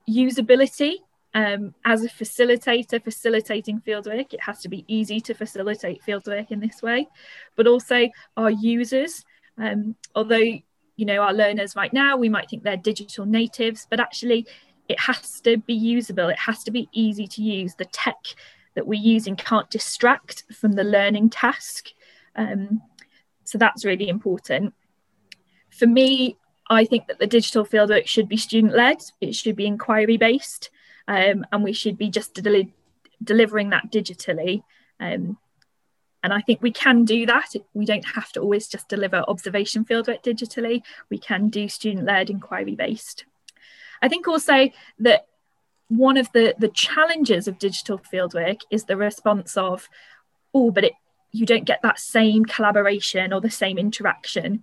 [0.09, 0.97] Usability.
[1.33, 6.59] Um, as a facilitator, facilitating fieldwork, it has to be easy to facilitate fieldwork in
[6.59, 7.07] this way,
[7.55, 9.25] but also our users.
[9.57, 10.59] Um, although
[11.01, 14.47] you know our learners right now we might think they're digital natives but actually
[14.89, 16.29] it has to be usable.
[16.31, 17.77] It has to be easy to use.
[17.77, 18.17] The tech
[18.75, 21.91] that we're using can't distract from the learning task.
[22.35, 22.83] Um,
[23.45, 24.75] so that's really important.
[25.71, 26.37] For me
[26.73, 30.71] i think that the digital fieldwork should be student led it should be inquiry based
[31.09, 32.71] um, and we should be just del-
[33.23, 34.63] delivering that digitally.
[35.01, 35.37] Um,
[36.23, 37.55] and I think we can do that.
[37.75, 40.83] We don't have to always just deliver observation fieldwork digitally.
[41.09, 43.25] We can do student-led inquiry based.
[44.03, 45.27] I think also that
[45.89, 49.89] one of the, the challenges of digital fieldwork is the response of,
[50.55, 50.93] oh, but it,
[51.33, 54.63] you don't get that same collaboration or the same interaction.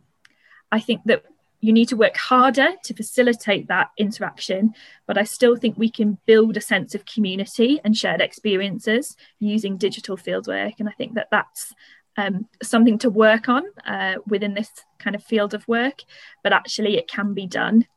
[0.72, 1.24] I think that
[1.60, 4.74] you need to work harder to facilitate that interaction,
[5.08, 9.78] but I still think we can build a sense of community and shared experiences using
[9.78, 10.80] digital fieldwork.
[10.80, 11.74] And I think that that's
[12.16, 16.02] um, something to work on uh, within this kind of field of work,
[16.44, 17.88] but actually it can be done.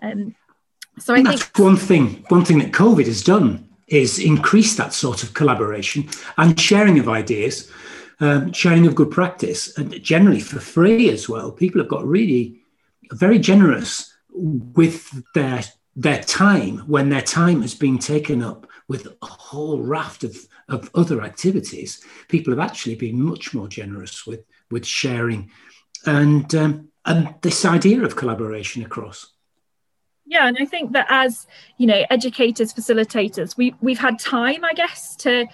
[0.00, 0.34] Um,
[0.98, 2.24] so I think that's one thing.
[2.28, 7.08] One thing that COVID has done is increase that sort of collaboration and sharing of
[7.08, 7.70] ideas,
[8.20, 11.50] um, sharing of good practice, and generally for free as well.
[11.50, 12.57] People have got really
[13.12, 15.62] very generous with their
[15.96, 20.36] their time when their time has been taken up with a whole raft of,
[20.68, 22.04] of other activities.
[22.28, 25.50] People have actually been much more generous with with sharing
[26.06, 29.32] and um, and this idea of collaboration across.
[30.26, 31.46] Yeah, and I think that as
[31.78, 35.46] you know, educators, facilitators, we we've had time, I guess, to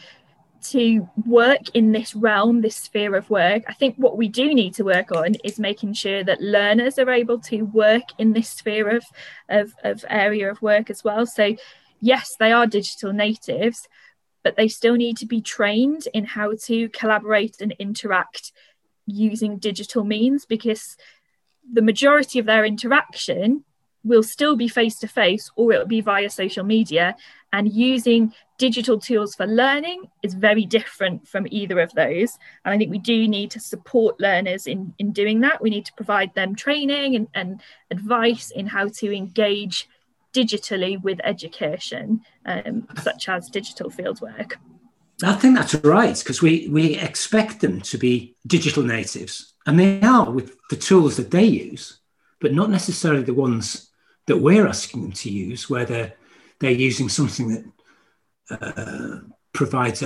[0.65, 4.75] to work in this realm, this sphere of work, I think what we do need
[4.75, 8.89] to work on is making sure that learners are able to work in this sphere
[8.89, 9.05] of,
[9.49, 11.27] of, of area of work as well.
[11.27, 11.57] So,
[12.01, 13.89] yes, they are digital natives,
[14.43, 18.53] but they still need to be trained in how to collaborate and interact
[19.07, 20.97] using digital means because
[21.71, 23.65] the majority of their interaction
[24.03, 27.17] will still be face to face or it will be via social media
[27.55, 32.37] and using digital tools for learning is very different from either of those.
[32.65, 35.63] And i think we do need to support learners in in doing that.
[35.63, 39.89] We need to provide them training and, and advice in how to engage
[40.33, 44.55] digitally with education um, such as digital fieldwork
[45.23, 49.35] i think that's right because we we expect them to be digital natives.
[49.67, 51.85] And they are with the tools that they use
[52.43, 53.65] but not necessarily the ones
[54.27, 56.15] that we're asking them to use where they're
[56.65, 57.65] they're using something that
[58.51, 59.21] uh,
[59.53, 60.03] provides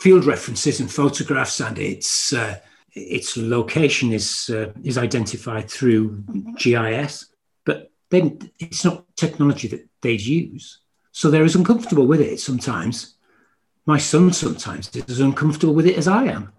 [0.00, 2.58] field references and photographs, and it's uh,
[2.92, 6.24] its location is uh, is identified through
[6.56, 7.26] GIS,
[7.64, 10.80] but then it's not technology that they'd use.
[11.12, 13.14] So they're as uncomfortable with it sometimes.
[13.86, 16.52] My son sometimes is as uncomfortable with it as I am.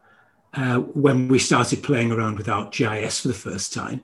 [0.54, 4.04] Uh, when we started playing around with GIS for the first time,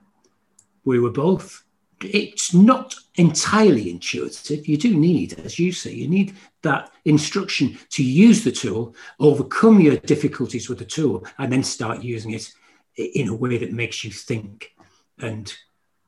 [0.83, 1.63] we were both.
[2.03, 4.67] It's not entirely intuitive.
[4.67, 9.79] You do need, as you say, you need that instruction to use the tool, overcome
[9.79, 12.51] your difficulties with the tool, and then start using it
[12.95, 14.75] in a way that makes you think
[15.19, 15.53] and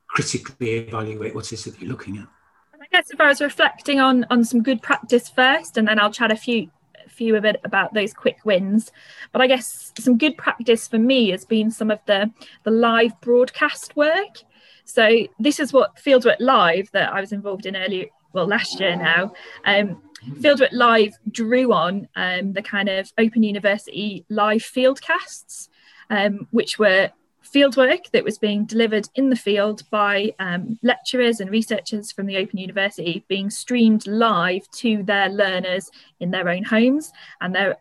[0.08, 2.28] critically evaluate what it is that you're looking at.
[2.80, 6.12] I guess if I was reflecting on on some good practice first, and then I'll
[6.12, 6.70] chat a few
[7.08, 8.92] few a bit about those quick wins.
[9.32, 12.32] But I guess some good practice for me has been some of the
[12.64, 14.44] the live broadcast work.
[14.86, 18.96] So this is what Fieldwork Live that I was involved in earlier, well last year
[18.96, 19.34] now.
[19.66, 20.02] Um,
[20.40, 25.70] Fieldwork Live drew on um, the kind of Open University live fieldcasts,
[26.10, 27.12] um, which were
[27.44, 32.38] fieldwork that was being delivered in the field by um, lecturers and researchers from the
[32.38, 37.12] Open University being streamed live to their learners in their own homes
[37.42, 37.78] and their,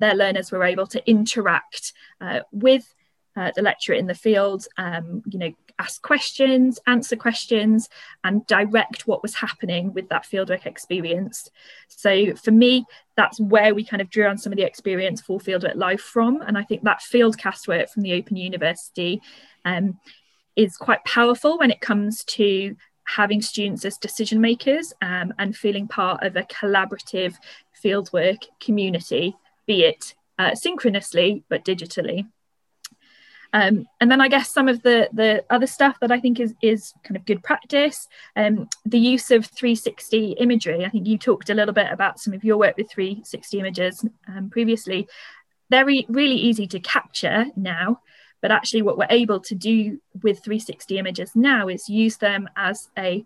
[0.00, 2.94] their learners were able to interact uh, with
[3.36, 7.88] uh, the lecturer in the field, um, you know, ask questions, answer questions,
[8.24, 11.50] and direct what was happening with that fieldwork experience.
[11.88, 12.84] So for me,
[13.16, 16.42] that's where we kind of drew on some of the experience for Fieldwork Live from.
[16.42, 19.20] And I think that fieldcast work from the Open University
[19.64, 19.98] um,
[20.54, 25.86] is quite powerful when it comes to having students as decision makers um, and feeling
[25.86, 27.34] part of a collaborative
[27.82, 32.26] fieldwork community, be it uh, synchronously but digitally.
[33.52, 36.54] Um, and then I guess some of the the other stuff that I think is
[36.62, 40.84] is kind of good practice, um, the use of 360 imagery.
[40.84, 44.04] I think you talked a little bit about some of your work with 360 images
[44.28, 45.08] um, previously.
[45.68, 48.00] They're re- really easy to capture now,
[48.40, 52.90] but actually what we're able to do with 360 images now is use them as
[52.98, 53.24] a,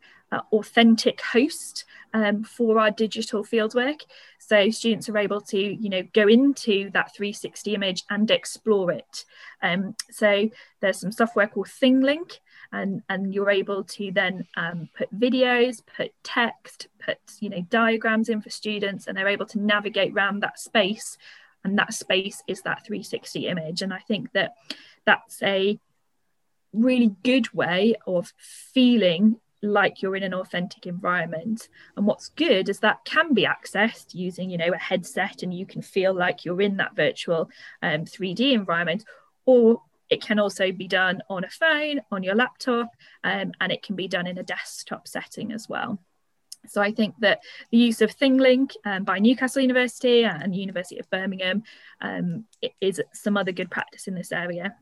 [0.53, 1.85] authentic host
[2.15, 4.03] um, for our digital fieldwork.
[4.39, 9.25] So students are able to, you know, go into that 360 image and explore it.
[9.63, 10.49] Um, so
[10.81, 12.39] there's some software called ThingLink,
[12.73, 18.29] and and you're able to then um, put videos, put text, put you know diagrams
[18.29, 21.19] in for students, and they're able to navigate around that space.
[21.63, 23.83] And that space is that 360 image.
[23.83, 24.55] And I think that
[25.07, 25.78] that's a
[26.72, 32.80] really good way of feeling like you're in an authentic environment and what's good is
[32.80, 36.62] that can be accessed using you know a headset and you can feel like you're
[36.62, 37.51] in that virtual
[37.82, 39.05] um, 3d environment
[39.44, 42.88] or it can also be done on a phone on your laptop
[43.22, 45.98] um, and it can be done in a desktop setting as well
[46.66, 47.40] so I think that
[47.70, 51.62] the use of ThingLink um, by Newcastle University and University of Birmingham
[52.01, 52.44] um,
[52.80, 54.74] is some other good practice in this area.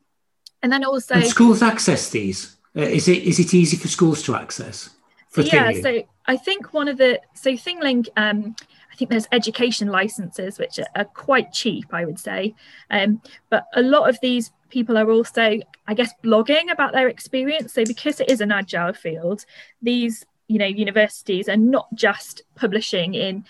[0.63, 2.57] And then also and schools access these.
[2.77, 4.91] Uh, is it is it easy for schools to access?
[5.37, 8.57] yeah, so I think one of the so ThingLink, um,
[8.93, 12.55] I think there's education licenses which are, are quite cheap, I would say,
[12.91, 17.73] um, but a lot of these people are also, I guess, blogging about their experience.
[17.73, 19.45] So because it is an agile field,
[19.81, 23.45] these you know universities are not just publishing in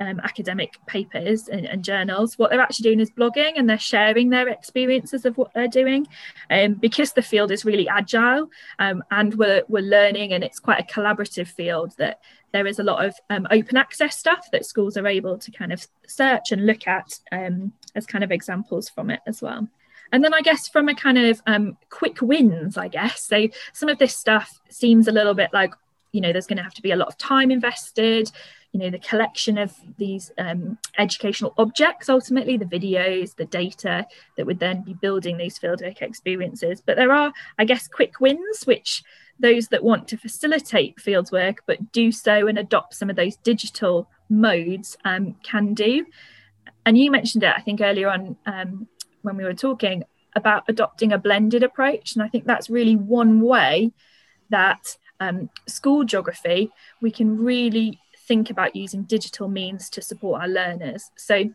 [0.00, 2.36] um, academic papers and, and, journals.
[2.36, 6.06] What they're actually doing is blogging and they're sharing their experiences of what they're doing.
[6.50, 10.80] Um, because the field is really agile um, and we're, we're learning and it's quite
[10.80, 12.20] a collaborative field that
[12.52, 15.72] there is a lot of um, open access stuff that schools are able to kind
[15.72, 19.66] of search and look at um, as kind of examples from it as well.
[20.12, 23.22] And then I guess from a kind of um, quick wins, I guess.
[23.22, 25.72] So some of this stuff seems a little bit like,
[26.12, 28.30] you know there's going to have to be a lot of time invested
[28.72, 34.06] you know the collection of these um, educational objects ultimately the videos the data
[34.36, 36.80] that would then be building these fieldwork experiences.
[36.84, 39.02] But there are i guess quick wins which
[39.38, 44.08] those that want to facilitate fieldwork but do so and adopt some of those digital
[44.28, 46.06] modes um, can do.
[46.86, 48.86] And you mentioned it i think earlier on um,
[49.22, 50.04] when we were talking
[50.36, 52.14] about adopting a blended approach.
[52.14, 53.90] And i think that's really one way
[54.50, 60.48] that um, school geography, we can really think about using digital means to support our
[60.48, 61.10] learners.
[61.16, 61.50] So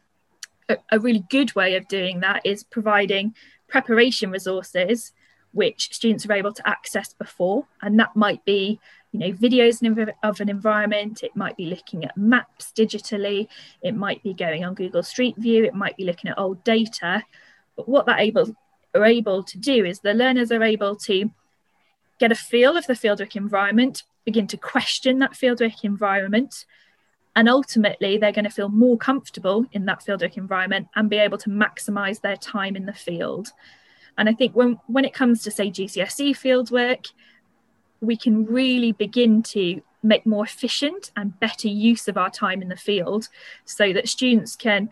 [0.70, 3.34] a, a really good way of doing that is providing
[3.68, 5.14] preparation resources
[5.52, 8.80] which students are able to access before and that might be
[9.12, 9.82] you know videos
[10.24, 13.48] of an environment it might be looking at maps digitally
[13.82, 17.24] it might be going on google street view it might be looking at old data
[17.78, 18.54] but what that able
[18.94, 21.30] are able to do is the learners are able to
[22.20, 26.66] get a feel of the fieldwork environment, begin to question that fieldwork environment,
[27.36, 31.38] and ultimately they're going to feel more comfortable in that fieldwork environment and be able
[31.38, 33.50] to maximize their time in the field.
[34.18, 37.12] And I think when, when it comes to, say, GCSE fieldwork,
[38.00, 42.70] we can really begin to make more efficient and better use of our time in
[42.70, 43.28] the field
[43.66, 44.90] so that students can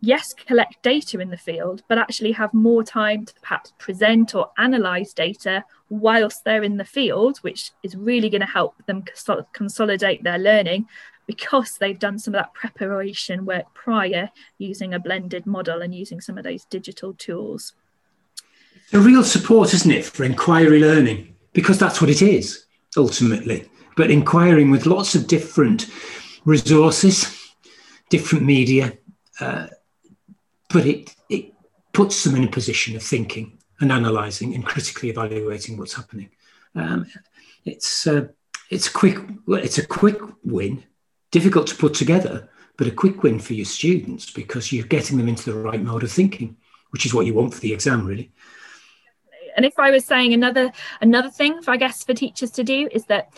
[0.00, 4.50] yes collect data in the field but actually have more time to perhaps present or
[4.58, 9.04] analyze data whilst they're in the field which is really going to help them
[9.52, 10.86] consolidate their learning
[11.30, 14.28] because they've done some of that preparation work prior
[14.58, 17.72] using a blended model and using some of those digital tools.
[18.92, 21.36] A real support isn't it for inquiry learning?
[21.52, 22.64] Because that's what it is
[22.96, 23.70] ultimately.
[23.96, 25.86] But inquiring with lots of different
[26.44, 27.52] resources,
[28.08, 28.98] different media,
[29.38, 29.68] uh,
[30.72, 31.52] but it, it
[31.92, 36.30] puts them in a position of thinking and analysing and critically evaluating what's happening.
[36.74, 37.06] Um,
[37.64, 38.28] it's uh,
[38.70, 39.18] it's quick.
[39.48, 40.84] It's a quick win,
[41.30, 45.28] difficult to put together, but a quick win for your students because you're getting them
[45.28, 46.56] into the right mode of thinking,
[46.90, 48.30] which is what you want for the exam, really.
[49.56, 52.88] And if I was saying another another thing, for, I guess for teachers to do
[52.92, 53.32] is that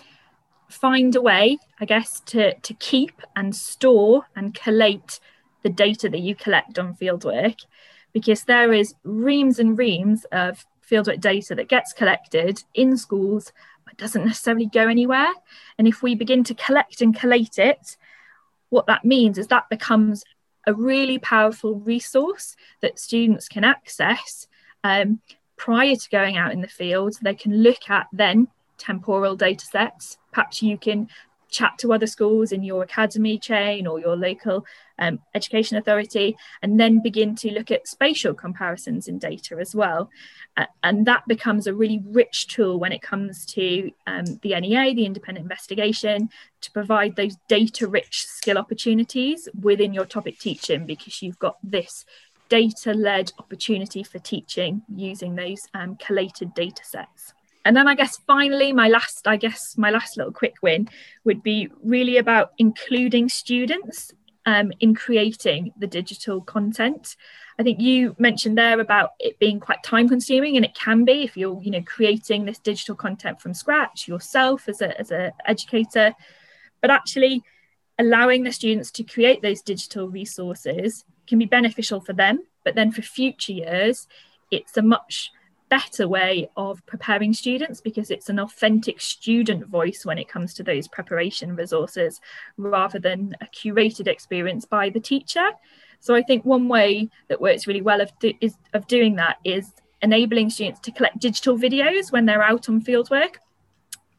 [0.68, 5.20] find a way, I guess, to, to keep and store and collate
[5.62, 7.60] the data that you collect on fieldwork,
[8.12, 13.52] because there is reams and reams of fieldwork data that gets collected in schools
[13.84, 15.32] but doesn't necessarily go anywhere.
[15.78, 17.96] And if we begin to collect and collate it,
[18.68, 20.24] what that means is that becomes
[20.66, 24.46] a really powerful resource that students can access
[24.84, 25.20] um,
[25.56, 27.14] prior to going out in the field.
[27.20, 28.48] They can look at then
[28.78, 30.18] temporal data sets.
[30.32, 31.08] Perhaps you can
[31.52, 34.66] chat to other schools in your academy chain or your local
[34.98, 40.10] um, education authority, and then begin to look at spatial comparisons in data as well.
[40.56, 44.94] Uh, and that becomes a really rich tool when it comes to um, the NEA,
[44.94, 46.28] the independent investigation,
[46.60, 52.04] to provide those data rich skill opportunities within your topic teaching because you've got this
[52.48, 57.32] data led opportunity for teaching using those um, collated data sets
[57.64, 60.88] and then I guess finally, my last, I guess my last little quick win
[61.24, 64.12] would be really about including students
[64.46, 67.16] um, in creating the digital content.
[67.58, 71.22] I think you mentioned there about it being quite time consuming, and it can be
[71.22, 75.32] if you're, you know, creating this digital content from scratch yourself as a as an
[75.46, 76.14] educator.
[76.80, 77.42] But actually,
[77.98, 82.40] allowing the students to create those digital resources can be beneficial for them.
[82.64, 84.08] But then for future years,
[84.50, 85.30] it's a much
[85.72, 90.62] better way of preparing students because it's an authentic student voice when it comes to
[90.62, 92.20] those preparation resources
[92.58, 95.48] rather than a curated experience by the teacher.
[95.98, 99.38] So I think one way that works really well of, do, is, of doing that
[99.44, 103.36] is enabling students to collect digital videos when they're out on fieldwork.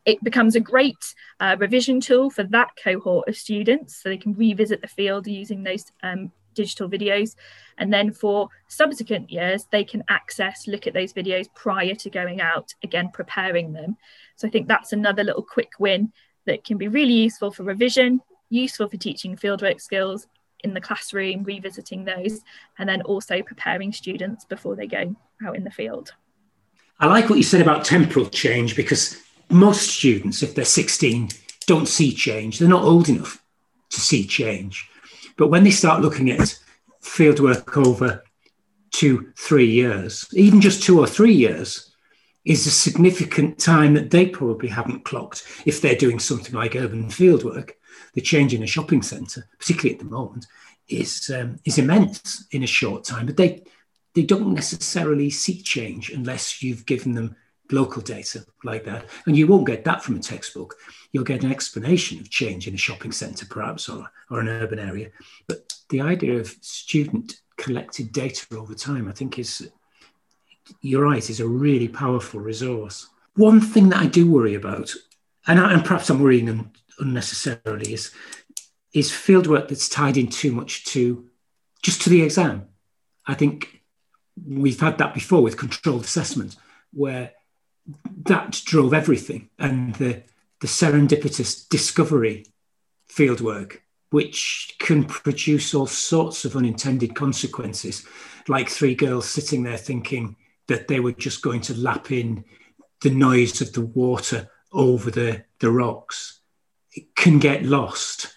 [0.05, 4.33] It becomes a great uh, revision tool for that cohort of students so they can
[4.33, 7.35] revisit the field using those um, digital videos.
[7.77, 12.41] And then for subsequent years, they can access, look at those videos prior to going
[12.41, 13.97] out, again, preparing them.
[14.35, 16.11] So I think that's another little quick win
[16.45, 20.27] that can be really useful for revision, useful for teaching fieldwork skills
[20.63, 22.41] in the classroom, revisiting those,
[22.77, 26.13] and then also preparing students before they go out in the field.
[26.99, 31.29] I like what you said about temporal change because most students, if they're 16,
[31.65, 32.59] don't see change.
[32.59, 33.43] They're not old enough
[33.89, 34.89] to see change.
[35.37, 36.59] But when they start looking at
[37.01, 38.23] fieldwork over
[38.91, 41.93] two, three years, even just two or three years,
[42.45, 47.05] is a significant time that they probably haven't clocked if they're doing something like urban
[47.05, 47.71] fieldwork.
[48.13, 50.45] The change in a shopping centre, particularly at the moment,
[50.87, 53.25] is um, is immense in a short time.
[53.25, 53.63] But they
[54.13, 57.35] they don't necessarily seek change unless you've given them
[57.73, 59.05] local data like that.
[59.25, 60.75] And you won't get that from a textbook.
[61.11, 64.79] You'll get an explanation of change in a shopping centre, perhaps, or, or an urban
[64.79, 65.09] area.
[65.47, 69.69] But the idea of student collected data over time, I think, is,
[70.81, 73.07] you're right, is a really powerful resource.
[73.35, 74.93] One thing that I do worry about,
[75.47, 78.11] and, I, and perhaps I'm worrying un, unnecessarily, is,
[78.93, 81.27] is fieldwork that's tied in too much to
[81.81, 82.67] just to the exam.
[83.25, 83.81] I think
[84.47, 86.55] we've had that before with controlled assessment,
[86.93, 87.31] where
[88.25, 90.23] that drove everything and the,
[90.61, 92.45] the serendipitous discovery
[93.09, 93.79] fieldwork,
[94.09, 98.05] which can produce all sorts of unintended consequences,
[98.47, 100.35] like three girls sitting there thinking
[100.67, 102.43] that they were just going to lap in
[103.01, 106.39] the noise of the water over the, the rocks.
[106.93, 108.33] It can get lost.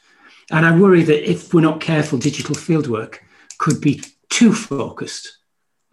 [0.51, 3.19] And I worry that if we're not careful, digital fieldwork
[3.59, 5.39] could be too focused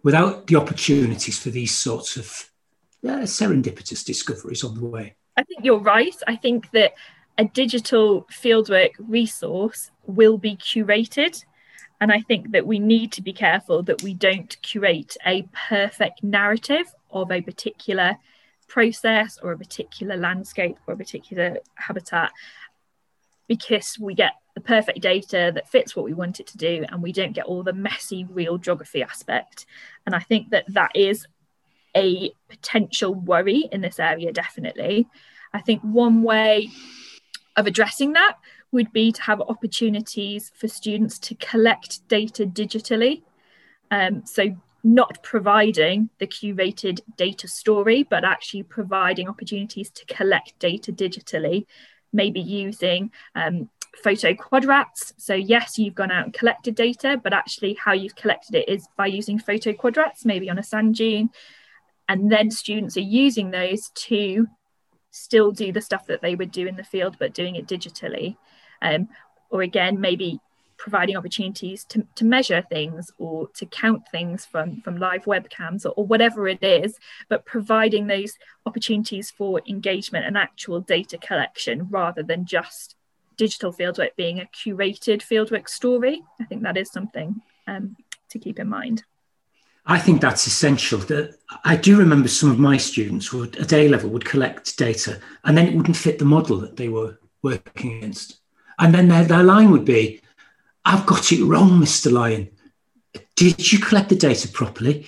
[0.02, 2.50] without the opportunities for these sorts of
[3.04, 5.14] yeah, serendipitous discoveries on the way.
[5.36, 6.16] I think you're right.
[6.26, 6.94] I think that
[7.36, 11.44] a digital fieldwork resource will be curated
[12.00, 16.22] And I think that we need to be careful that we don't curate a perfect
[16.22, 18.18] narrative of a particular
[18.68, 22.32] process or a particular landscape or a particular habitat
[23.46, 27.02] because we get the perfect data that fits what we want it to do and
[27.02, 29.66] we don't get all the messy real geography aspect
[30.06, 31.26] and i think that that is
[31.96, 35.06] a potential worry in this area definitely
[35.52, 36.68] i think one way
[37.56, 38.36] of addressing that
[38.72, 43.22] would be to have opportunities for students to collect data digitally
[43.90, 50.92] um, so not providing the curated data story but actually providing opportunities to collect data
[50.92, 51.66] digitally
[52.12, 53.68] maybe using um,
[54.02, 55.12] photo quadrats.
[55.16, 58.88] So yes, you've gone out and collected data, but actually how you've collected it is
[58.96, 61.30] by using photo quadrats, maybe on a sand dune.
[62.08, 64.46] And then students are using those to
[65.10, 68.36] still do the stuff that they would do in the field, but doing it digitally.
[68.82, 69.08] Um,
[69.50, 70.40] or again, maybe
[70.76, 75.90] providing opportunities to, to measure things or to count things from, from live webcams or,
[75.90, 76.98] or whatever it is,
[77.28, 78.34] but providing those
[78.66, 82.96] opportunities for engagement and actual data collection rather than just
[83.36, 86.22] digital fieldwork being a curated fieldwork story.
[86.40, 87.96] I think that is something um,
[88.30, 89.04] to keep in mind.
[89.86, 90.98] I think that's essential.
[91.00, 95.20] That I do remember some of my students would at A level would collect data
[95.44, 98.38] and then it wouldn't fit the model that they were working against.
[98.78, 100.20] And then their, their line would be,
[100.84, 102.10] I've got it wrong, Mr.
[102.10, 102.50] Lyon.
[103.36, 105.06] Did you collect the data properly?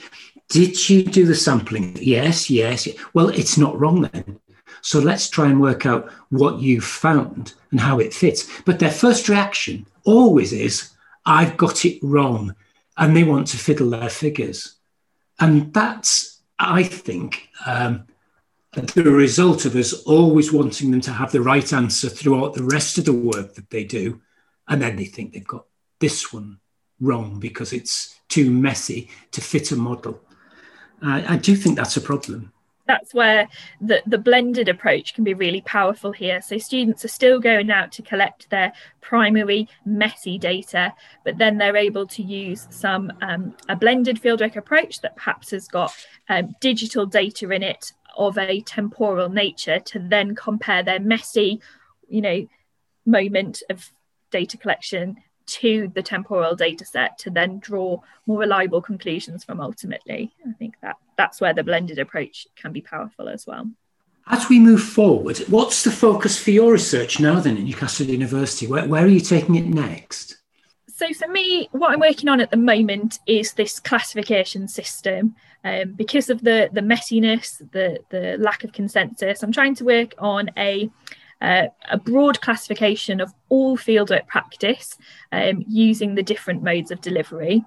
[0.48, 1.96] Did you do the sampling?
[2.00, 2.88] Yes, yes.
[3.14, 4.40] Well, it's not wrong then.
[4.82, 8.48] So let's try and work out what you found and how it fits.
[8.64, 10.90] But their first reaction always is,
[11.24, 12.54] I've got it wrong.
[12.96, 14.76] And they want to fiddle their figures.
[15.38, 18.06] And that's, I think, um,
[18.72, 22.98] the result of us always wanting them to have the right answer throughout the rest
[22.98, 24.20] of the work that they do
[24.68, 25.66] and then they think they've got
[26.00, 26.58] this one
[27.00, 30.20] wrong because it's too messy to fit a model.
[31.02, 32.52] Uh, I do think that's a problem.
[32.86, 33.48] That's where
[33.80, 36.40] the, the blended approach can be really powerful here.
[36.40, 41.76] So students are still going out to collect their primary messy data, but then they're
[41.76, 45.92] able to use some um, a blended fieldwork approach that perhaps has got
[46.28, 51.60] um, digital data in it of a temporal nature to then compare their messy,
[52.08, 52.46] you know,
[53.04, 53.92] moment of
[54.30, 55.16] data collection
[55.46, 60.34] to the temporal data set to then draw more reliable conclusions from ultimately.
[60.46, 63.70] I think that that's where the blended approach can be powerful as well.
[64.28, 68.66] As we move forward, what's the focus for your research now then at Newcastle University?
[68.66, 70.38] Where, where are you taking it next?
[70.88, 75.36] So for me, what I'm working on at the moment is this classification system.
[75.62, 80.14] Um, because of the the messiness, the the lack of consensus, I'm trying to work
[80.18, 80.88] on a
[81.40, 84.96] uh, a broad classification of all fieldwork practice
[85.32, 87.64] um, using the different modes of delivery,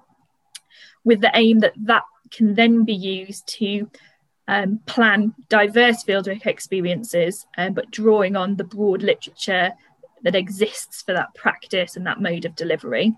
[1.04, 3.90] with the aim that that can then be used to
[4.48, 9.72] um, plan diverse fieldwork experiences, um, but drawing on the broad literature
[10.22, 13.14] that exists for that practice and that mode of delivery.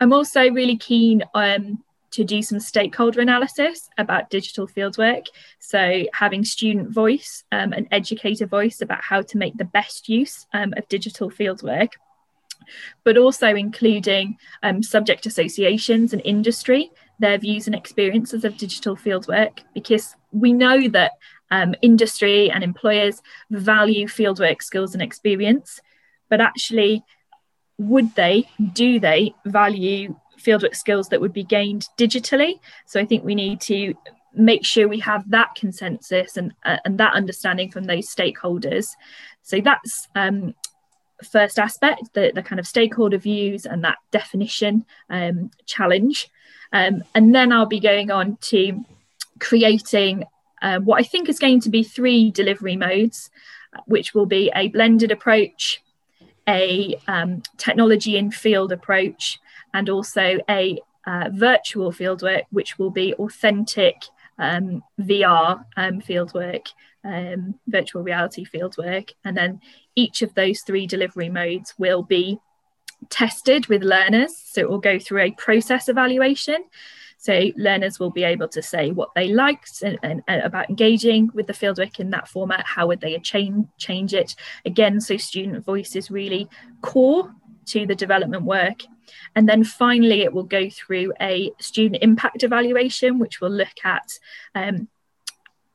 [0.00, 1.82] I'm also really keen um,
[2.12, 5.26] to do some stakeholder analysis about digital fieldwork.
[5.58, 10.46] So, having student voice um, and educator voice about how to make the best use
[10.52, 11.90] um, of digital fieldwork,
[13.04, 19.60] but also including um, subject associations and industry, their views and experiences of digital fieldwork,
[19.74, 21.12] because we know that
[21.50, 25.80] um, industry and employers value fieldwork skills and experience,
[26.28, 27.02] but actually,
[27.78, 32.60] would they, do they value fieldwork skills that would be gained digitally.
[32.86, 33.94] So I think we need to
[34.32, 38.88] make sure we have that consensus and, uh, and that understanding from those stakeholders.
[39.42, 40.54] So that's um,
[41.32, 46.28] first aspect, the, the kind of stakeholder views and that definition um, challenge.
[46.72, 48.84] Um, and then I'll be going on to
[49.40, 50.24] creating
[50.62, 53.30] uh, what I think is going to be three delivery modes,
[53.86, 55.82] which will be a blended approach,
[56.46, 59.40] a um, technology in field approach,
[59.74, 63.96] and also a uh, virtual fieldwork, which will be authentic
[64.38, 66.68] um, VR um, fieldwork,
[67.04, 69.10] um, virtual reality fieldwork.
[69.24, 69.60] And then
[69.94, 72.38] each of those three delivery modes will be
[73.08, 74.36] tested with learners.
[74.36, 76.64] So it will go through a process evaluation.
[77.18, 81.30] So learners will be able to say what they liked and, and, and, about engaging
[81.34, 82.64] with the fieldwork in that format.
[82.66, 84.34] How would they change change it?
[84.64, 86.48] Again, so student voice is really
[86.80, 87.34] core
[87.66, 88.80] to the development work.
[89.34, 94.08] And then finally, it will go through a student impact evaluation, which will look at
[94.54, 94.88] um,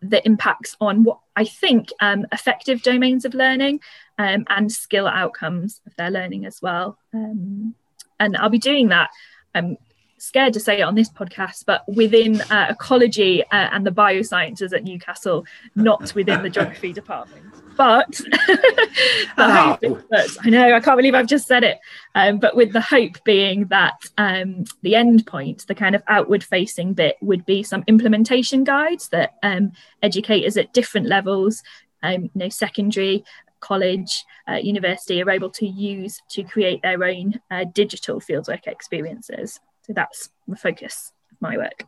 [0.01, 3.79] the impacts on what I think um, effective domains of learning
[4.17, 6.97] um, and skill outcomes of their learning as well.
[7.13, 7.75] Um,
[8.19, 9.09] and I'll be doing that.
[9.53, 9.77] I'm
[10.17, 14.73] scared to say it on this podcast, but within uh, ecology uh, and the biosciences
[14.73, 17.64] at Newcastle, not within the geography department.
[17.75, 18.19] But
[19.37, 21.79] hope is that, I know I can't believe I've just said it,
[22.13, 26.43] um, but with the hope being that um, the end point, the kind of outward
[26.43, 29.71] facing bit, would be some implementation guides that um,
[30.01, 31.63] educators at different levels,
[32.03, 33.23] um, you know, secondary,
[33.59, 39.59] college, uh, university, are able to use to create their own uh, digital fieldwork experiences.
[39.83, 41.83] So that's the focus of my work.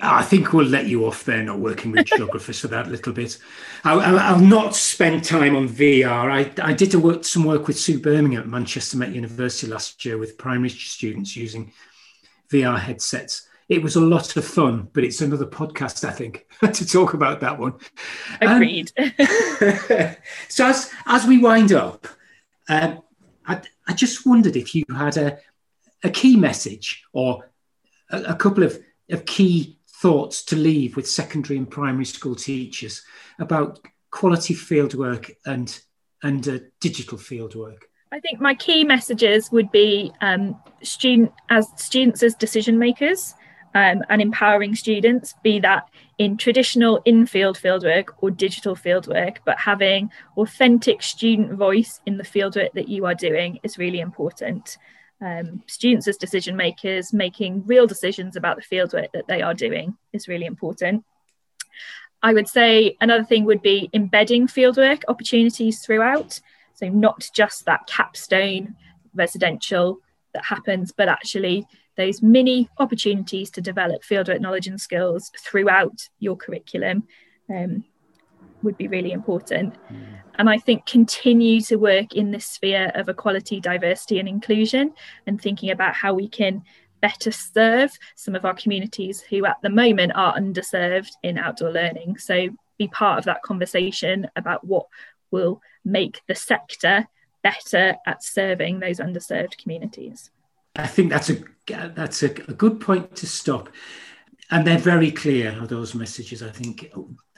[0.00, 3.38] I think we'll let you off there, not working with geographers for that little bit.
[3.82, 6.30] I'll, I'll, not spend time on VR.
[6.30, 10.16] I, I did work, some work with Sue Birmingham at Manchester Met University last year
[10.16, 11.72] with primary students using
[12.52, 13.48] VR headsets.
[13.68, 17.40] It was a lot of fun, but it's another podcast, I think, to talk about
[17.40, 17.74] that one.
[18.40, 18.92] Agreed.
[18.98, 19.10] Um,
[20.48, 22.06] so as as we wind up,
[22.68, 23.02] um,
[23.46, 25.38] I, I just wondered if you had a,
[26.04, 27.50] a key message or
[28.10, 28.78] a, a couple of,
[29.10, 33.02] of key thoughts to leave with secondary and primary school teachers
[33.38, 33.80] about
[34.10, 35.80] quality fieldwork and
[36.22, 37.82] and uh, digital fieldwork?
[38.10, 43.34] I think my key messages would be um, student as students as decision makers
[43.74, 50.10] um, and empowering students, be that in traditional in-field fieldwork or digital fieldwork, but having
[50.36, 54.78] authentic student voice in the fieldwork that you are doing is really important
[55.20, 59.96] um, students as decision makers making real decisions about the fieldwork that they are doing
[60.12, 61.04] is really important.
[62.22, 66.40] I would say another thing would be embedding fieldwork opportunities throughout.
[66.74, 68.76] So, not just that capstone
[69.14, 69.98] residential
[70.34, 71.66] that happens, but actually
[71.96, 77.04] those mini opportunities to develop fieldwork knowledge and skills throughout your curriculum
[77.50, 77.84] um,
[78.62, 79.74] would be really important.
[79.92, 80.18] Mm.
[80.36, 84.94] And I think continue to work in this sphere of equality, diversity, and inclusion,
[85.26, 86.62] and thinking about how we can
[87.00, 92.18] better serve some of our communities who at the moment are underserved in outdoor learning.
[92.18, 94.86] So be part of that conversation about what
[95.30, 97.06] will make the sector
[97.42, 100.30] better at serving those underserved communities.
[100.76, 103.68] I think that's a that's a, a good point to stop.
[104.50, 106.42] And they're very clear, those messages.
[106.42, 106.90] I think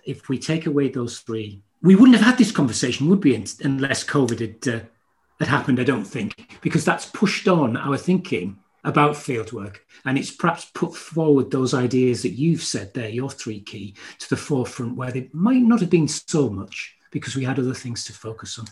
[0.04, 4.04] if we take away those three, we wouldn't have had this conversation, would we, unless
[4.04, 4.80] COVID had, uh,
[5.38, 9.76] had happened, I don't think, because that's pushed on our thinking about fieldwork.
[10.04, 14.28] And it's perhaps put forward those ideas that you've said there, your three key, to
[14.30, 18.04] the forefront where they might not have been so much because we had other things
[18.04, 18.66] to focus on.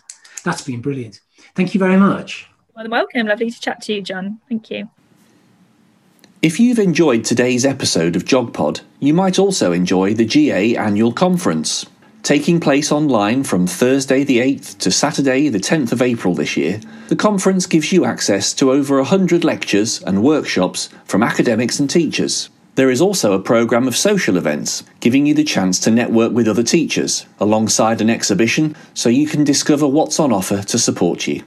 [0.45, 1.21] That's been brilliant.
[1.55, 2.49] Thank you very much.
[2.75, 3.27] Well, welcome.
[3.27, 4.41] Lovely to chat to you, John.
[4.49, 4.89] Thank you.
[6.41, 11.85] If you've enjoyed today's episode of GeogPod, you might also enjoy the GA Annual Conference.
[12.23, 16.81] Taking place online from Thursday the 8th to Saturday the 10th of April this year,
[17.09, 22.51] the conference gives you access to over 100 lectures and workshops from academics and teachers.
[22.77, 26.47] There is also a programme of social events, giving you the chance to network with
[26.47, 31.43] other teachers, alongside an exhibition, so you can discover what's on offer to support you.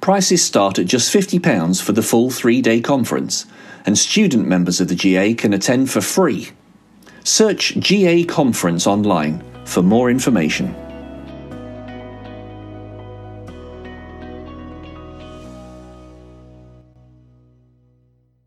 [0.00, 3.44] Prices start at just £50 for the full three day conference,
[3.86, 6.50] and student members of the GA can attend for free.
[7.22, 10.74] Search GA Conference online for more information.